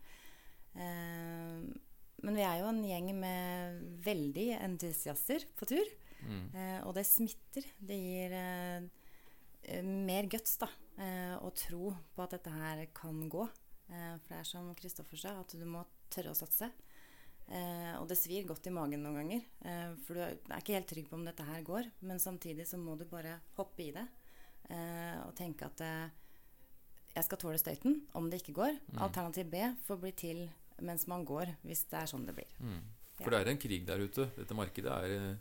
Men 2.20 2.36
vi 2.36 2.44
er 2.44 2.60
jo 2.60 2.68
en 2.70 2.84
gjeng 2.84 3.10
med 3.16 3.80
veldig 4.04 4.48
entusiaster 4.60 5.46
på 5.56 5.68
tur. 5.70 5.96
Mm. 6.20 6.50
Og 6.84 6.92
det 6.98 7.06
smitter. 7.08 7.64
Det 7.80 7.96
gir 7.96 8.34
mer 9.86 10.28
guts, 10.28 10.58
da 10.60 10.68
eh, 11.00 11.34
og 11.40 11.56
tro 11.58 11.90
på 12.14 12.24
at 12.24 12.36
dette 12.36 12.52
her 12.54 12.84
kan 12.96 13.24
gå. 13.30 13.46
Eh, 13.90 14.14
for 14.20 14.34
det 14.34 14.38
er 14.40 14.48
som 14.48 14.70
Kristoffer 14.78 15.20
sa, 15.20 15.34
at 15.40 15.56
du 15.56 15.66
må 15.68 15.84
tørre 16.12 16.34
å 16.34 16.38
satse. 16.38 16.70
Eh, 17.50 17.94
og 17.98 18.06
det 18.10 18.18
svir 18.20 18.46
godt 18.46 18.68
i 18.70 18.74
magen 18.74 19.02
noen 19.04 19.20
ganger. 19.22 19.44
Eh, 19.66 19.92
for 20.06 20.18
du 20.18 20.24
er 20.24 20.58
ikke 20.60 20.76
helt 20.78 20.90
trygg 20.90 21.10
på 21.10 21.18
om 21.18 21.26
dette 21.26 21.46
her 21.46 21.64
går. 21.66 21.90
Men 22.06 22.22
samtidig 22.22 22.68
så 22.70 22.80
må 22.80 22.96
du 22.98 23.06
bare 23.10 23.40
hoppe 23.58 23.88
i 23.88 23.92
det 23.96 24.06
eh, 24.70 25.18
og 25.24 25.34
tenke 25.38 25.66
at 25.70 25.84
eh, 25.86 26.16
jeg 27.10 27.26
skal 27.26 27.40
tåle 27.42 27.58
støyten 27.58 28.02
om 28.18 28.30
det 28.30 28.42
ikke 28.42 28.58
går. 28.60 28.76
Mm. 28.92 29.00
Alternativ 29.08 29.50
B 29.50 29.64
får 29.86 30.02
bli 30.04 30.12
til 30.14 30.44
mens 30.86 31.06
man 31.10 31.24
går, 31.28 31.54
hvis 31.66 31.84
det 31.90 32.00
er 32.02 32.10
sånn 32.10 32.26
det 32.28 32.36
blir. 32.36 32.50
Mm. 32.60 32.80
For 33.20 33.28
ja. 33.28 33.38
det 33.38 33.40
er 33.40 33.52
en 33.52 33.62
krig 33.62 33.86
der 33.88 34.02
ute. 34.02 34.28
Dette 34.36 34.56
markedet 34.56 34.92
er 34.92 35.38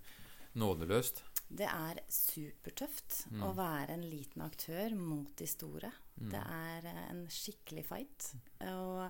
nådeløst. 0.59 1.23
Det 1.49 1.65
er 1.65 2.01
supertøft 2.13 3.23
mm. 3.31 3.41
å 3.47 3.53
være 3.57 3.95
en 3.95 4.05
liten 4.05 4.43
aktør 4.45 4.93
mot 4.97 5.31
de 5.39 5.47
store. 5.49 5.89
Mm. 6.19 6.29
Det 6.33 6.43
er 6.43 6.87
eh, 6.91 7.01
en 7.09 7.23
skikkelig 7.33 7.85
fight. 7.87 8.27
Og 8.69 9.07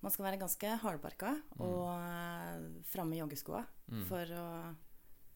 man 0.00 0.14
skal 0.14 0.28
være 0.28 0.40
ganske 0.40 0.72
hardbarka 0.84 1.34
mm. 1.36 1.60
og 1.66 1.84
uh, 1.90 2.64
framme 2.88 3.16
i 3.16 3.20
joggeskoa 3.20 3.60
mm. 3.92 4.06
for 4.08 4.32
å 4.38 4.46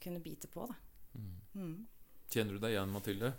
kunne 0.00 0.22
bite 0.24 0.48
på, 0.52 0.64
da. 0.70 0.78
Mm. 1.18 1.36
Mm. 1.60 1.78
Kjenner 2.30 2.56
du 2.56 2.62
deg 2.62 2.76
igjen, 2.76 2.92
Mathilde? 2.94 3.34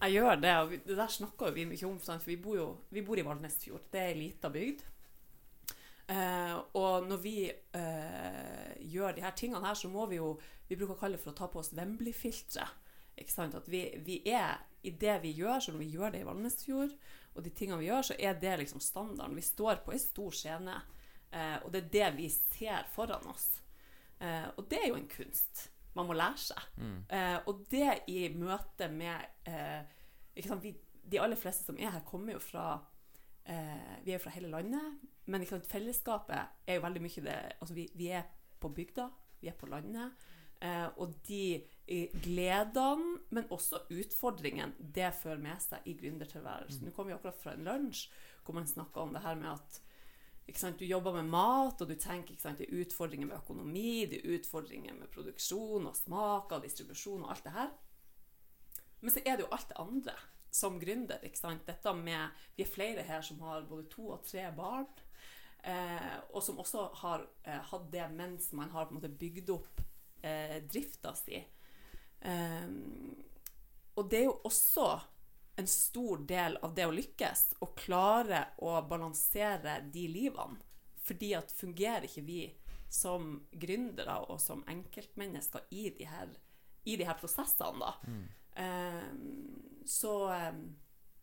Jeg 0.00 0.16
gjør 0.16 0.38
det. 0.38 0.54
og 0.60 0.72
Det 0.86 0.96
der 0.98 1.12
snakker 1.14 1.54
vi 1.56 1.66
mye 1.66 1.86
om. 1.88 1.98
For 2.02 2.30
vi 2.30 2.38
bor 2.40 2.58
jo 2.58 2.68
vi 2.94 3.02
bor 3.06 3.18
i 3.18 3.26
Valnesfjord. 3.26 3.88
Det 3.90 4.02
er 4.02 4.12
ei 4.12 4.18
lita 4.18 4.50
bygd. 4.52 4.84
Eh, 6.10 6.56
og 6.74 7.06
når 7.06 7.20
vi 7.22 7.36
eh, 7.46 8.72
gjør 8.90 9.14
de 9.14 9.22
her 9.22 9.34
tingene 9.38 9.62
her, 9.62 9.78
så 9.78 9.90
må 9.92 10.08
vi 10.10 10.18
jo 10.18 10.34
Vi 10.70 10.76
bruker 10.78 10.94
å 10.94 11.00
kalle 11.00 11.18
det 11.18 11.24
for 11.24 11.32
å 11.32 11.38
ta 11.38 11.48
på 11.50 11.58
oss 11.58 11.72
Wembley-filteret. 11.74 12.76
At 13.20 13.66
vi, 13.68 13.80
vi, 14.06 14.20
er 14.30 14.60
i 14.86 14.92
det 14.94 15.16
vi 15.24 15.32
gjør, 15.34 15.58
så 15.60 15.72
når 15.74 15.82
vi 15.82 15.88
gjør 15.92 16.12
det 16.14 16.20
i 16.22 16.26
Valnesfjord, 16.28 16.92
og 17.34 17.42
de 17.44 17.50
tingene 17.50 17.80
vi 17.80 17.88
gjør, 17.88 18.06
så 18.06 18.16
er 18.16 18.38
det 18.38 18.54
liksom 18.62 18.80
standarden. 18.80 19.34
Vi 19.36 19.42
står 19.44 19.82
på 19.84 19.92
ei 19.92 19.98
stor 20.00 20.36
scene, 20.38 20.76
eh, 21.34 21.58
og 21.64 21.74
det 21.74 21.82
er 21.82 21.90
det 21.96 22.12
vi 22.20 22.28
ser 22.30 22.86
foran 22.94 23.26
oss. 23.28 23.48
Eh, 24.20 24.48
og 24.56 24.66
det 24.70 24.82
er 24.82 24.90
jo 24.90 24.98
en 25.00 25.10
kunst 25.10 25.66
man 25.96 26.06
må 26.06 26.14
lære 26.14 26.38
seg. 26.38 26.66
Mm. 26.78 26.96
Eh, 27.16 27.36
og 27.50 27.64
det 27.72 27.94
i 28.12 28.28
møte 28.36 28.88
med 28.92 29.48
eh, 29.48 30.52
vi, 30.62 30.74
De 31.02 31.20
aller 31.20 31.40
fleste 31.40 31.66
som 31.66 31.78
er 31.80 31.90
her, 31.90 32.04
kommer 32.06 32.36
jo 32.36 32.42
fra 32.44 32.78
Vi 33.50 34.12
er 34.12 34.14
jo 34.14 34.22
fra 34.22 34.30
hele 34.30 34.50
landet. 34.52 35.00
Men 35.30 35.46
sant, 35.46 35.68
fellesskapet 35.70 36.66
er 36.66 36.78
jo 36.78 36.84
veldig 36.84 37.02
mye 37.04 37.24
det 37.24 37.38
Altså, 37.60 37.74
vi, 37.76 37.86
vi 37.94 38.10
er 38.14 38.26
på 38.60 38.70
bygda, 38.74 39.08
vi 39.40 39.50
er 39.50 39.56
på 39.58 39.68
landet. 39.70 40.26
Eh, 40.60 40.88
og 41.00 41.14
de 41.24 41.44
eh, 41.88 42.16
gledene, 42.20 43.20
men 43.32 43.46
også 43.54 43.86
utfordringene 43.96 44.90
det 44.96 45.12
fører 45.16 45.40
med 45.40 45.62
seg 45.64 45.86
i 45.88 45.94
gründertilværelsen. 45.96 46.82
Mm. 46.84 46.90
Nå 46.90 46.96
kom 46.96 47.08
vi 47.08 47.14
akkurat 47.16 47.38
fra 47.40 47.54
en 47.56 47.64
lunsj 47.64 48.10
hvor 48.44 48.56
man 48.56 48.68
snakka 48.68 49.00
om 49.00 49.14
det 49.14 49.22
her 49.24 49.38
med 49.40 49.54
at 49.54 49.80
du 50.76 50.84
jobber 50.84 51.14
med 51.14 51.28
mat, 51.30 51.80
og 51.80 51.88
du 51.88 51.94
tenker 51.94 52.34
sant, 52.40 52.58
det 52.58 52.66
er 52.66 52.82
utfordringer 52.82 53.28
med 53.28 53.36
økonomi, 53.36 54.06
det 54.10 54.18
er 54.18 54.34
utfordringer 54.34 54.96
med 54.98 55.12
produksjon 55.14 55.86
og 55.86 55.94
smak 55.96 56.50
og 56.50 56.64
distribusjon 56.64 57.22
og 57.22 57.30
alt 57.30 57.44
det 57.46 57.52
her. 57.54 57.70
Men 59.00 59.14
så 59.14 59.22
er 59.24 59.38
det 59.38 59.46
jo 59.46 59.52
alt 59.54 59.68
det 59.70 59.78
andre 59.78 60.16
som 60.50 60.80
gründer. 60.80 61.22
Dette 61.22 61.92
med 61.94 62.28
Vi 62.56 62.64
er 62.64 62.68
flere 62.68 63.02
her 63.06 63.22
som 63.22 63.40
har 63.40 63.68
både 63.68 63.86
to 63.88 64.08
og 64.10 64.24
tre 64.26 64.50
barn. 64.56 64.88
Eh, 65.62 66.16
og 66.32 66.42
som 66.44 66.60
også 66.62 66.86
har 67.02 67.26
eh, 67.44 67.60
hatt 67.70 67.88
det 67.92 68.06
mens 68.14 68.52
man 68.56 68.70
har 68.72 68.88
på 68.88 68.94
en 68.94 69.00
måte 69.00 69.12
bygd 69.12 69.50
opp 69.52 69.82
eh, 70.22 70.58
drifta 70.64 71.14
si. 71.18 71.40
Eh, 72.20 72.68
og 73.94 74.08
det 74.08 74.22
er 74.22 74.28
jo 74.28 74.38
også 74.48 74.88
en 75.60 75.68
stor 75.68 76.22
del 76.24 76.56
av 76.64 76.74
det 76.74 76.86
å 76.88 76.94
lykkes, 76.94 77.44
å 77.60 77.72
klare 77.76 78.46
å 78.64 78.78
balansere 78.88 79.80
de 79.92 80.06
livene. 80.08 80.60
Fordi 81.04 81.34
at 81.36 81.52
fungerer 81.52 82.06
ikke 82.06 82.24
vi 82.24 82.42
som 82.90 83.34
gründere 83.52 84.16
og 84.30 84.40
som 84.42 84.62
enkeltmennesker 84.70 85.68
i 85.70 85.88
de 85.94 86.06
her, 86.08 86.32
i 86.84 86.96
de 86.96 87.06
her 87.06 87.18
prosessene, 87.20 87.80
da, 87.82 87.96
mm. 88.06 88.28
Eh, 88.60 89.12
så 89.86 90.12
eh, 90.34 90.56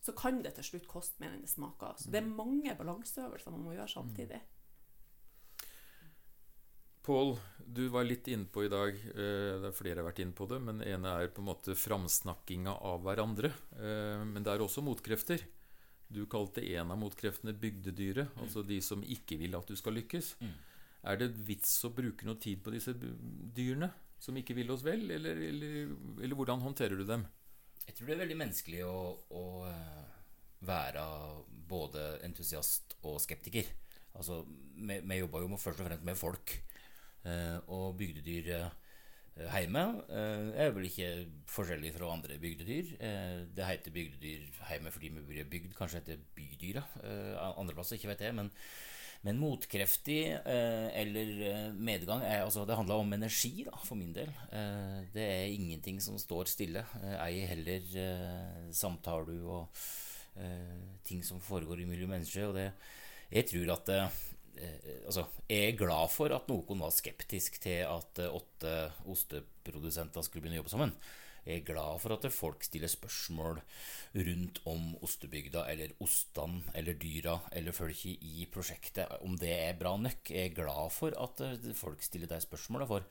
så 0.00 0.14
kan 0.16 0.42
det 0.44 0.54
til 0.56 0.66
slutt 0.66 0.86
koste 0.90 1.22
mer 1.22 1.34
enn 1.34 1.42
det 1.42 1.50
smaker. 1.50 1.98
Så 1.98 2.12
det 2.12 2.22
er 2.22 2.30
mange 2.30 2.74
balanseøvelser 2.78 3.54
man 3.54 3.66
må 3.66 3.74
gjøre 3.74 3.90
samtidig. 3.92 4.40
Pål, 7.08 7.38
du 7.64 7.86
var 7.88 8.04
litt 8.04 8.28
innpå 8.28 8.66
i 8.66 8.68
dag, 8.68 8.92
eh, 8.92 9.54
det 9.62 9.70
er 9.70 9.76
flere 9.76 10.02
har 10.02 10.08
vært 10.10 10.18
inne 10.20 10.36
på 10.36 10.44
det, 10.50 10.58
men 10.60 10.82
det 10.82 10.90
ene 10.92 11.14
er 11.16 11.30
på 11.32 11.40
en 11.40 11.48
måte 11.48 11.76
framsnakkinga 11.78 12.74
av 12.84 13.00
hverandre. 13.06 13.48
Eh, 13.80 14.24
men 14.28 14.44
det 14.44 14.52
er 14.52 14.64
også 14.64 14.84
motkrefter. 14.84 15.46
Du 16.08 16.26
kalte 16.28 16.64
en 16.76 16.92
av 16.92 17.00
motkreftene 17.00 17.54
bygdedyret, 17.56 18.28
mm. 18.28 18.42
altså 18.44 18.64
de 18.64 18.80
som 18.84 19.00
ikke 19.04 19.38
vil 19.40 19.56
at 19.56 19.68
du 19.68 19.76
skal 19.76 19.96
lykkes. 19.96 20.34
Mm. 20.40 20.52
Er 21.08 21.20
det 21.20 21.30
vits 21.48 21.72
å 21.88 21.92
bruke 21.96 22.28
noe 22.28 22.36
tid 22.40 22.60
på 22.64 22.76
disse 22.76 22.92
dyrene 22.92 23.88
som 24.20 24.36
ikke 24.36 24.56
vil 24.58 24.72
oss 24.74 24.84
vel, 24.84 25.04
eller, 25.14 25.40
eller, 25.48 25.92
eller 26.18 26.36
hvordan 26.36 26.64
håndterer 26.64 26.98
du 26.98 27.06
dem? 27.08 27.24
Jeg 27.88 27.96
tror 27.96 28.10
det 28.10 28.14
er 28.18 28.20
veldig 28.20 28.36
menneskelig 28.36 28.80
å, 28.84 28.96
å 29.32 29.44
eh, 29.64 30.08
være 30.68 31.04
både 31.70 32.02
entusiast 32.26 32.98
og 33.08 33.16
skeptiker. 33.24 33.70
Altså, 34.18 34.42
vi, 34.76 34.98
vi 35.00 35.20
jobba 35.22 35.40
jo 35.40 35.48
med, 35.54 35.62
først 35.62 35.80
og 35.80 35.88
fremst 35.88 36.04
med 36.04 36.18
folk. 36.20 36.52
Eh, 37.24 37.56
og 37.72 37.96
bygdedyr 37.98 38.50
eh, 38.58 38.68
hjemme 39.54 39.86
eh, 40.04 40.50
er 40.66 40.74
vel 40.76 40.90
ikke 40.90 41.08
forskjellig 41.48 41.94
fra 41.96 42.12
andre 42.12 42.36
bygdedyr. 42.42 42.92
Eh, 43.00 43.40
det 43.56 43.70
heter 43.70 43.96
bygdedyr 43.96 44.60
hjemme 44.68 44.92
fordi 44.92 45.12
vi 45.16 45.24
blir 45.32 45.48
bygd. 45.48 45.72
Kanskje 45.78 46.02
heter 46.02 46.22
bydyra 46.36 46.84
eh, 47.00 47.34
andre 47.48 47.78
plasser, 47.78 47.96
ikke 47.96 48.12
vet 48.12 48.28
jeg. 48.28 48.36
Men, 48.36 48.52
men 49.26 49.40
motkreftig 49.40 50.20
eh, 50.30 50.86
eller 51.00 51.30
eh, 51.48 51.64
medgang 51.74 52.22
er, 52.22 52.44
altså, 52.44 52.62
Det 52.68 52.76
handler 52.78 53.02
om 53.02 53.12
energi, 53.16 53.64
da, 53.66 53.74
for 53.82 53.98
min 53.98 54.12
del. 54.14 54.30
Eh, 54.54 55.00
det 55.14 55.24
er 55.24 55.54
ingenting 55.56 55.98
som 56.02 56.18
står 56.20 56.50
stille. 56.50 56.84
Eh, 57.02 57.16
ei 57.26 57.42
heller 57.50 57.88
samtaler 58.74 59.42
og 59.42 59.86
ting 61.02 61.24
som 61.26 61.40
foregår 61.42 61.80
mellom 61.88 62.12
mennesker. 62.14 62.44
Og 62.46 62.54
det, 62.54 62.68
jeg 63.32 63.48
tror 63.50 63.72
at 63.74 63.88
altså, 63.98 65.24
Jeg 65.50 65.72
er 65.72 65.80
glad 65.80 66.12
for 66.14 66.30
at 66.30 66.46
noen 66.46 66.84
var 66.84 66.94
skeptisk 66.94 67.58
til 67.64 67.82
at 67.88 68.20
åtte 68.22 68.76
osteprodusenter 69.10 70.22
skulle 70.22 70.44
begynne 70.44 70.60
å 70.60 70.62
jobbe 70.62 70.76
sammen. 70.76 70.94
Jeg 71.48 71.62
er 71.62 71.68
glad 71.70 71.96
for 72.02 72.12
at 72.12 72.26
folk 72.28 72.64
stiller 72.66 72.90
spørsmål 72.92 73.60
rundt 74.18 74.58
om 74.68 74.90
ostebygda 75.06 75.62
eller 75.72 75.94
ostene 76.04 76.60
eller 76.76 76.98
dyra 77.00 77.38
eller 77.56 77.72
folket 77.72 78.20
i 78.20 78.44
prosjektet, 78.52 79.08
om 79.24 79.38
det 79.40 79.54
er 79.54 79.78
bra 79.80 79.94
nok. 79.96 80.28
Jeg 80.28 80.50
er 80.50 80.58
glad 80.58 80.92
for 80.92 81.16
at 81.16 81.40
eh, 81.46 81.70
folk 81.74 82.04
stiller 82.04 82.28
de 82.28 82.40
spørsmåla, 82.44 82.84
for 82.90 83.08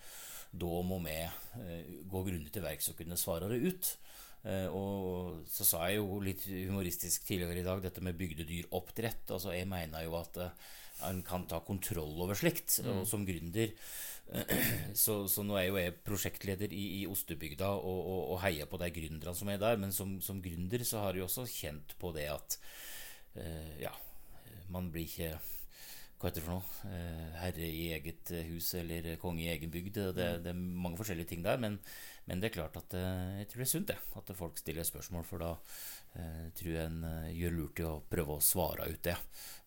da 0.53 0.81
må 0.85 1.01
vi 1.07 1.17
eh, 1.17 1.91
gå 2.05 2.23
grundig 2.29 2.53
til 2.53 2.65
verks 2.67 2.91
og 2.93 3.01
kunne 3.01 3.17
svare 3.17 3.49
det 3.49 3.61
ut. 3.65 3.93
Eh, 4.45 4.69
og 4.69 5.41
så 5.49 5.65
sa 5.65 5.87
jeg 5.89 5.97
jo 5.97 6.21
litt 6.21 6.45
humoristisk 6.45 7.25
tidligere 7.25 7.63
i 7.63 7.65
dag 7.65 7.81
dette 7.81 8.05
med 8.05 8.21
bygdedyroppdrett. 8.21 9.33
Altså 9.33 9.57
jeg 9.57 9.65
mener 9.71 10.05
jo 10.05 10.13
at 10.21 10.37
en 11.09 11.23
kan 11.25 11.49
ta 11.49 11.63
kontroll 11.65 12.21
over 12.21 12.37
slikt. 12.37 12.83
Og 12.85 13.01
som 13.09 13.25
gründer 13.25 13.73
så, 15.03 15.19
så 15.31 15.43
nå 15.45 15.55
er 15.59 15.67
jo 15.69 15.79
jeg 15.79 15.95
prosjektleder 16.05 16.73
i, 16.75 16.85
i 17.01 17.03
Ostebygda 17.09 17.69
og, 17.77 17.99
og, 17.99 18.21
og 18.33 18.41
heier 18.43 18.69
på 18.69 18.79
de 18.81 18.89
gründerne 18.93 19.35
som 19.37 19.51
er 19.51 19.61
der. 19.61 19.79
Men 19.81 19.93
som, 19.95 20.17
som 20.23 20.41
gründer 20.43 20.83
så 20.87 21.05
har 21.05 21.17
jeg 21.17 21.27
også 21.27 21.47
kjent 21.51 21.95
på 22.01 22.11
det 22.15 22.27
at 22.33 22.59
uh, 23.39 23.73
ja, 23.81 23.93
man 24.73 24.91
blir 24.91 25.07
ikke 25.07 25.37
hva 26.17 26.31
heter 26.31 26.41
det 26.41 26.45
for 26.47 26.57
noe? 26.57 26.89
Eh, 26.89 27.33
herre 27.43 27.67
i 27.69 27.89
eget 27.93 28.31
hus 28.49 28.71
eller 28.79 29.11
konge 29.21 29.43
i 29.43 29.51
egen 29.51 29.69
bygd. 29.69 29.99
Det, 30.17 30.29
det 30.41 30.49
er 30.49 30.57
mange 30.57 30.97
forskjellige 30.97 31.29
ting 31.29 31.43
der. 31.45 31.59
Men, 31.61 31.75
men 32.25 32.41
det 32.41 32.49
er 32.49 32.55
klart 32.55 32.79
at 32.79 32.95
eh, 32.97 33.43
jeg 33.43 33.51
tror 33.51 33.61
det 33.61 33.67
er 33.67 33.69
sunt 33.69 33.91
det, 33.91 33.97
at 34.17 34.31
folk 34.39 34.57
stiller 34.57 34.87
spørsmål. 34.87 35.27
For 35.29 35.43
da 35.45 35.51
eh, 36.17 36.47
tror 36.57 36.71
jeg 36.73 36.89
en 36.89 37.05
eh, 37.05 37.35
gjør 37.37 37.53
lurt 37.59 37.81
i 37.83 37.85
å 37.85 37.93
prøve 38.09 38.37
å 38.39 38.41
svare 38.41 38.87
ut 38.89 39.03
det. 39.05 39.13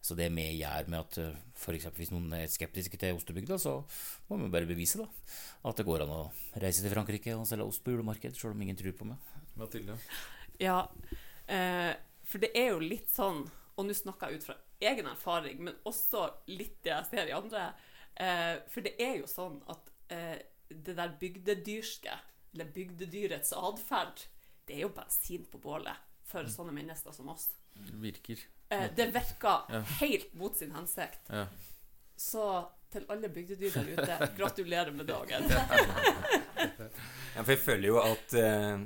Så 0.03 0.17
det 0.19 0.27
vi 0.35 0.47
gjør 0.57 0.91
med 0.91 0.99
at 1.05 1.21
f.eks. 1.55 1.87
hvis 2.01 2.11
noen 2.11 2.35
er 2.35 2.51
skeptiske 2.51 2.99
til 2.99 3.15
ostebygda, 3.21 3.59
så 3.63 3.77
må 4.27 4.41
vi 4.41 4.51
bare 4.51 4.67
bevise 4.67 4.99
da, 5.03 5.07
at 5.71 5.79
det 5.79 5.87
går 5.87 6.03
an 6.07 6.17
å 6.17 6.23
reise 6.63 6.83
til 6.83 6.91
Frankrike 6.91 7.37
og 7.37 7.47
selge 7.47 7.69
ost 7.69 7.85
på 7.85 7.95
julemarked, 7.95 8.35
selv 8.35 8.57
om 8.57 8.65
ingen 8.67 8.79
tror 8.81 8.97
på 8.97 9.07
meg. 9.13 9.31
Mathilde? 9.61 10.01
Ja, 10.59 10.81
eh, 11.47 11.93
for 12.27 12.43
det 12.43 12.51
er 12.59 12.73
jo 12.73 12.83
litt 12.83 13.13
sånn, 13.13 13.45
og 13.77 13.87
nå 13.87 13.95
snakker 13.95 14.33
jeg 14.33 14.41
ut 14.43 14.49
fra 14.51 14.59
egen 14.81 15.07
erfaring, 15.11 15.61
men 15.65 15.77
også 15.87 16.27
litt 16.49 16.79
det 16.85 16.93
jeg 16.95 17.07
ser 17.11 17.29
i 17.31 17.37
andre, 17.37 17.67
eh, 18.17 18.57
for 18.73 18.81
det 18.87 18.95
er 19.01 19.17
jo 19.21 19.27
sånn 19.31 19.61
at 19.71 19.91
eh, 20.13 20.39
det 20.71 20.97
der 20.97 21.15
bygdedyrske, 21.21 22.15
eller 22.55 22.71
bygdedyrets 22.75 23.53
atferd, 23.57 24.25
det 24.67 24.77
er 24.79 24.85
jo 24.87 24.93
bensin 24.95 25.45
på 25.51 25.59
bålet 25.63 25.97
for 26.31 26.47
sånne 26.51 26.73
mennesker 26.75 27.13
som 27.15 27.29
oss. 27.33 27.49
Virker. 28.01 28.39
Eh, 28.71 28.89
det 28.97 29.09
virker 29.15 29.65
Ja. 29.73 29.81
helt 30.01 30.35
mot 30.35 30.57
sin 30.57 30.71
hensikt. 30.75 31.27
Ja. 31.29 31.47
Så 32.17 32.45
til 32.91 33.05
alle 33.09 33.29
bygdedyr 33.31 33.71
der 33.75 33.89
ute, 33.97 34.29
gratulerer 34.39 34.91
med 34.93 35.07
dagen. 35.07 35.47
Ja, 37.35 37.43
for 37.43 37.53
jeg 37.55 37.61
føler 37.63 37.87
jo 37.89 37.99
at 38.03 38.35
eh, 38.39 38.81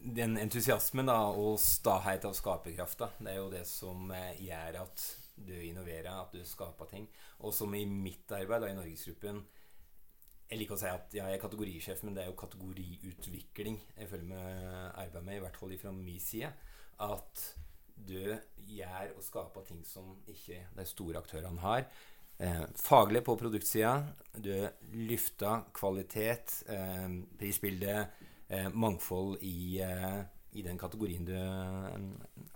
den 0.00 0.38
entusiasmen 0.40 1.10
da, 1.10 1.18
og 1.36 1.58
stahet 1.60 2.24
av 2.28 2.34
skaperkrafta, 2.36 3.10
det 3.20 3.32
er 3.34 3.40
jo 3.40 3.50
det 3.52 3.64
som 3.68 4.10
eh, 4.14 4.40
gjør 4.46 4.82
at 4.84 5.06
du 5.40 5.54
innoverer, 5.54 6.10
at 6.12 6.34
du 6.34 6.44
skaper 6.44 6.88
ting. 6.90 7.08
Og 7.44 7.54
som 7.56 7.74
i 7.76 7.86
mitt 7.88 8.30
arbeid 8.36 8.64
da, 8.64 8.70
i 8.70 8.76
Norgesgruppen 8.76 9.40
Jeg 10.50 10.58
liker 10.58 10.74
å 10.74 10.80
si 10.80 10.88
at 10.90 11.12
ja, 11.14 11.28
jeg 11.30 11.38
er 11.38 11.42
kategorisjef, 11.42 12.00
men 12.02 12.16
det 12.16 12.24
er 12.24 12.30
jo 12.32 12.38
kategoriutvikling 12.40 13.76
jeg 13.94 14.08
følger 14.10 14.32
med 14.32 14.64
arbeid 14.98 15.22
med, 15.22 15.36
i 15.36 15.42
hvert 15.44 15.58
fall 15.60 15.74
fra 15.78 15.92
min 15.94 16.20
side. 16.20 16.50
At 17.00 17.44
du 17.94 18.34
gjør 18.66 19.12
og 19.14 19.22
skaper 19.22 19.68
ting 19.68 19.84
som 19.86 20.16
ikke 20.28 20.64
de 20.74 20.86
store 20.88 21.20
aktørene 21.20 21.62
har. 21.62 21.84
Eh, 22.40 22.64
faglig 22.74 23.22
på 23.24 23.36
produktsida. 23.36 24.00
Du 24.32 24.52
løfter 24.96 25.66
kvalitet, 25.76 26.64
eh, 26.66 27.08
prisbilde, 27.38 27.94
eh, 28.00 28.29
mangfold 28.74 29.42
i, 29.46 29.80
eh, 29.84 30.20
i 30.58 30.64
den 30.66 30.78
kategorien 30.78 31.26
du 31.26 31.34
eh, 31.36 31.98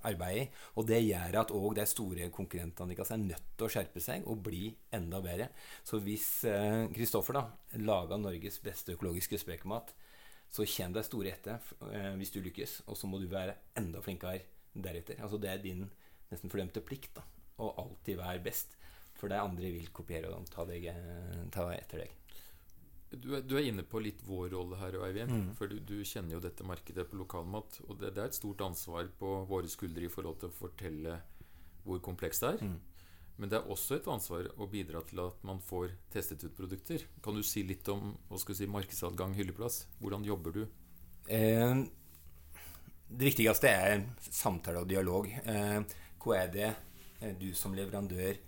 arbeider 0.03 0.45
i. 0.45 0.47
Og 0.75 0.89
det 0.89 1.03
gjør 1.05 1.41
at 1.43 1.53
òg 1.55 1.77
de 1.79 1.87
store 1.87 2.31
konkurrentene 2.35 2.95
deres 2.95 3.13
er 3.15 3.23
nødt 3.23 3.53
til 3.55 3.69
å 3.69 3.73
skjerpe 3.77 4.03
seg 4.03 4.27
og 4.27 4.43
bli 4.47 4.69
enda 4.95 5.23
bedre. 5.25 5.51
Så 5.87 6.03
hvis 6.03 6.29
Kristoffer 6.95 7.39
da 7.39 7.47
lager 7.85 8.19
Norges 8.19 8.59
beste 8.65 8.97
økologiske 8.99 9.39
spekemat, 9.41 9.95
så 10.55 10.65
kommer 10.71 11.01
de 11.01 11.07
store 11.07 11.33
etter 11.35 11.71
eh, 11.91 12.13
hvis 12.19 12.33
du 12.35 12.41
lykkes, 12.45 12.83
og 12.87 12.99
så 12.99 13.11
må 13.11 13.19
du 13.19 13.27
være 13.31 13.57
enda 13.81 14.03
flinkere 14.05 14.45
deretter. 14.75 15.19
Altså 15.23 15.41
Det 15.43 15.51
er 15.51 15.63
din 15.63 15.87
nesten 16.31 16.53
fordømte 16.53 16.83
plikt 16.85 17.17
da, 17.19 17.25
å 17.63 17.73
alltid 17.83 18.21
være 18.21 18.43
best. 18.45 18.77
For 19.19 19.31
de 19.31 19.39
andre 19.39 19.71
vil 19.75 19.91
kopiere 19.95 20.31
og 20.35 20.47
ta, 20.51 20.67
deg, 20.69 20.87
eh, 20.91 21.43
ta 21.55 21.67
etter 21.75 22.05
deg. 22.05 22.15
Du 23.21 23.35
er, 23.37 23.45
du 23.45 23.57
er 23.59 23.69
inne 23.69 23.85
på 23.87 24.01
litt 24.03 24.23
vår 24.27 24.49
rolle 24.55 24.79
her, 24.81 24.97
Eivind. 25.07 25.33
Mm. 25.33 25.53
For 25.59 25.71
du, 25.71 25.79
du 25.81 25.99
kjenner 26.07 26.37
jo 26.37 26.43
dette 26.45 26.67
markedet 26.67 27.07
på 27.11 27.19
lokalmat. 27.21 27.81
Og 27.89 27.99
det, 28.01 28.15
det 28.17 28.25
er 28.25 28.33
et 28.33 28.39
stort 28.39 28.65
ansvar 28.67 29.11
på 29.19 29.37
våre 29.51 29.71
skuldre 29.71 30.07
i 30.07 30.13
forhold 30.13 30.41
til 30.43 30.51
å 30.51 30.57
fortelle 30.57 31.21
hvor 31.85 32.01
komplekst 32.05 32.45
det 32.45 32.53
er. 32.55 32.65
Mm. 32.65 32.79
Men 33.37 33.51
det 33.51 33.59
er 33.59 33.71
også 33.73 33.99
et 33.99 34.09
ansvar 34.11 34.47
å 34.63 34.69
bidra 34.71 35.03
til 35.09 35.21
at 35.25 35.43
man 35.47 35.59
får 35.65 35.97
testet 36.13 36.45
ut 36.47 36.55
produkter. 36.55 37.03
Kan 37.23 37.35
du 37.35 37.43
si 37.47 37.65
litt 37.67 37.89
om 37.91 38.13
hva 38.29 38.39
skal 38.39 38.55
du 38.55 38.61
si, 38.61 38.71
markedsadgang, 38.71 39.35
hylleplass? 39.35 39.85
Hvordan 39.99 40.27
jobber 40.27 40.55
du? 40.55 40.63
Eh, 41.27 41.83
det 43.11 43.31
viktigste 43.31 43.71
er 43.71 44.05
samtale 44.31 44.85
og 44.85 44.91
dialog. 44.91 45.29
Eh, 45.29 45.81
hva 46.23 46.39
er 46.39 46.53
det 46.55 46.71
eh, 46.71 47.35
du 47.41 47.51
som 47.59 47.75
leverandør 47.75 48.39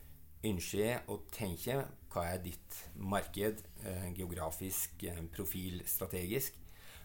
ønsker 0.47 1.11
å 1.11 1.19
tenke? 1.35 1.83
Hva 2.13 2.29
er 2.33 2.43
ditt 2.45 2.79
marked, 2.97 3.63
eh, 3.85 4.07
geografisk 4.17 5.05
eh, 5.05 5.23
profil, 5.35 5.83
strategisk? 5.89 6.57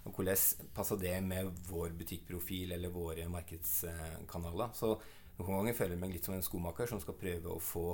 Og 0.05 0.15
hvordan 0.15 0.69
passer 0.73 0.97
det 0.97 1.17
med 1.23 1.51
vår 1.69 1.93
butikkprofil 1.99 2.71
eller 2.73 2.93
våre 2.93 3.27
markedskanaler? 3.29 4.71
Så 4.73 4.95
noen 5.37 5.59
ganger 5.59 5.77
føler 5.77 5.95
jeg 5.95 6.01
meg 6.01 6.15
litt 6.15 6.25
som 6.25 6.37
en 6.37 6.45
skomaker 6.45 6.89
som 6.89 7.01
skal 7.03 7.19
prøve 7.19 7.53
å 7.53 7.61
få 7.61 7.85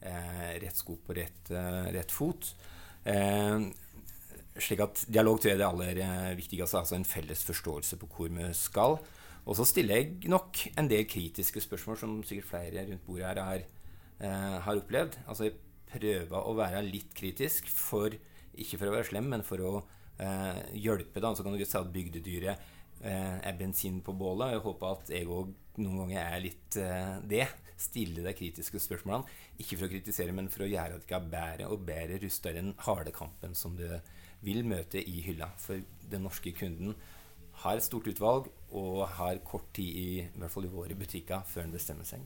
eh, 0.00 0.54
rett 0.62 0.78
sko 0.78 0.98
på 1.02 1.16
rett, 1.18 1.50
eh, 1.50 1.90
rett 1.96 2.14
fot. 2.14 2.52
Eh, 3.06 3.66
slik 4.56 4.82
at 4.84 5.04
dialog 5.10 5.40
tror 5.40 5.52
jeg 5.52 5.58
er 5.58 5.64
det 5.64 5.68
aller 5.68 6.38
viktigste. 6.38 6.82
Altså 6.82 6.98
en 6.98 7.08
felles 7.08 7.42
forståelse 7.46 7.98
på 8.00 8.10
hvor 8.14 8.30
vi 8.32 8.50
skal. 8.56 9.00
Og 9.46 9.54
så 9.54 9.66
stiller 9.68 10.00
jeg 10.00 10.30
nok 10.30 10.64
en 10.74 10.88
del 10.90 11.06
kritiske 11.06 11.62
spørsmål, 11.62 11.98
som 12.00 12.14
sikkert 12.26 12.50
flere 12.50 12.86
rundt 12.88 13.04
bordet 13.06 13.26
her 13.28 13.42
har, 13.44 13.66
eh, 14.20 14.58
har 14.60 14.80
opplevd. 14.80 15.18
Altså 15.28 15.44
jeg 15.44 15.54
prøver 15.90 16.38
å 16.38 16.54
være 16.56 16.84
litt 16.86 17.12
kritisk, 17.16 17.68
for, 17.72 18.14
ikke 18.56 18.80
for 18.80 18.90
å 18.90 18.96
være 18.96 19.10
slem, 19.10 19.30
men 19.32 19.44
for 19.46 19.62
å 19.62 19.74
eh, 20.22 20.64
hjelpe. 20.78 21.22
Da. 21.22 21.34
Så 21.34 21.44
kan 21.46 21.54
du 21.56 21.62
si 21.62 21.78
at 21.78 21.92
bygdedyret 21.94 22.66
eh, 23.02 23.38
er 23.38 23.58
bensin 23.58 24.00
på 24.04 24.16
bålet. 24.16 24.56
Jeg 24.56 24.64
håper 24.66 24.98
at 24.98 25.14
jeg 25.14 25.30
òg 25.30 25.54
noen 25.82 26.04
ganger 26.04 26.22
er 26.24 26.44
litt 26.44 26.78
eh, 26.80 27.16
det. 27.28 27.46
Stille 27.76 28.24
de 28.24 28.32
kritiske 28.36 28.80
spørsmålene. 28.80 29.28
Ikke 29.60 29.76
for 29.76 29.88
å 29.88 29.92
kritisere, 29.92 30.36
men 30.36 30.48
for 30.52 30.64
å 30.64 30.70
gjøre 30.70 30.96
at 30.96 31.08
dere 31.08 31.20
er 31.20 31.34
bedre 31.34 31.72
og 31.72 31.84
bedre 31.88 32.20
rusta 32.22 32.52
i 32.52 32.56
den 32.58 32.72
harde 32.86 33.12
kampen 33.16 33.56
som 33.58 33.76
du 33.76 33.84
vil 34.46 34.64
møte 34.68 35.02
i 35.02 35.20
hylla. 35.26 35.50
For 35.60 35.82
den 36.10 36.24
norske 36.24 36.54
kunden 36.56 36.96
har 37.62 37.76
et 37.76 37.84
stort 37.84 38.08
utvalg 38.10 38.50
og 38.76 39.04
har 39.16 39.40
kort 39.44 39.68
tid, 39.76 39.92
i, 39.96 40.08
i 40.24 40.40
hvert 40.40 40.52
fall 40.52 40.68
i 40.68 40.72
våre 40.72 40.96
butikker, 40.98 41.44
før 41.48 41.66
en 41.66 41.76
bestemmer 41.76 42.08
seg. 42.08 42.24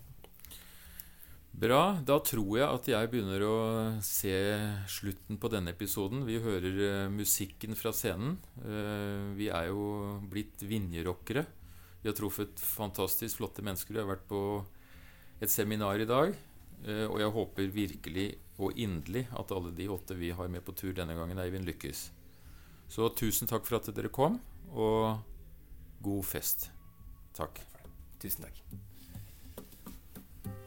Bra. 1.50 1.98
Da 2.06 2.16
tror 2.24 2.52
jeg 2.56 2.66
at 2.66 2.88
jeg 2.88 3.10
begynner 3.12 3.42
å 3.44 3.56
se 4.04 4.34
slutten 4.88 5.38
på 5.40 5.50
denne 5.52 5.74
episoden. 5.74 6.22
Vi 6.28 6.38
hører 6.40 6.82
eh, 6.86 7.08
musikken 7.12 7.76
fra 7.78 7.92
scenen. 7.96 8.38
Eh, 8.62 9.32
vi 9.36 9.50
er 9.52 9.70
jo 9.72 10.20
blitt 10.30 10.62
Vinjerockere. 10.62 11.44
Vi 12.00 12.08
har 12.08 12.16
truffet 12.16 12.62
fantastisk 12.62 13.42
flotte 13.42 13.64
mennesker. 13.66 13.92
Vi 13.92 14.00
har 14.00 14.08
vært 14.08 14.28
på 14.30 14.42
et 15.42 15.52
seminar 15.52 16.00
i 16.00 16.08
dag. 16.08 16.32
Eh, 16.86 17.06
og 17.10 17.18
jeg 17.20 17.34
håper 17.34 17.74
virkelig 17.74 18.28
og 18.60 18.76
inderlig 18.80 19.26
at 19.36 19.52
alle 19.56 19.72
de 19.76 19.88
åtte 19.92 20.16
vi 20.16 20.32
har 20.36 20.48
med 20.52 20.64
på 20.64 20.76
tur 20.76 20.94
denne 20.96 21.16
gangen, 21.16 21.40
Eivind, 21.40 21.68
lykkes. 21.68 22.10
Så 22.90 23.08
tusen 23.16 23.50
takk 23.50 23.66
for 23.68 23.78
at 23.80 23.90
dere 23.94 24.12
kom, 24.12 24.40
og 24.72 25.20
god 26.04 26.24
fest. 26.26 26.70
Takk. 27.36 27.62
Tusen 28.20 28.48
takk. 28.48 28.89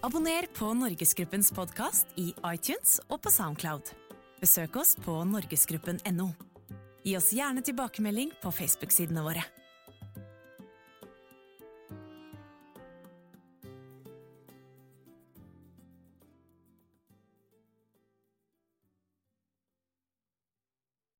Abonner 0.03 0.43
på 0.57 0.73
Norgesgruppens 0.73 1.47
podkast 1.55 2.09
i 2.19 2.33
iTunes 2.49 2.97
og 3.07 3.21
på 3.23 3.31
Soundcloud. 3.31 3.93
Besøk 4.43 4.75
oss 4.81 4.97
på 4.99 5.13
norgesgruppen.no. 5.23 6.25
Gi 7.07 7.13
oss 7.15 7.29
gjerne 7.31 7.63
tilbakemelding 7.63 8.33
på 8.41 8.51
Facebook-sidene 8.51 9.23
våre. 9.23 9.45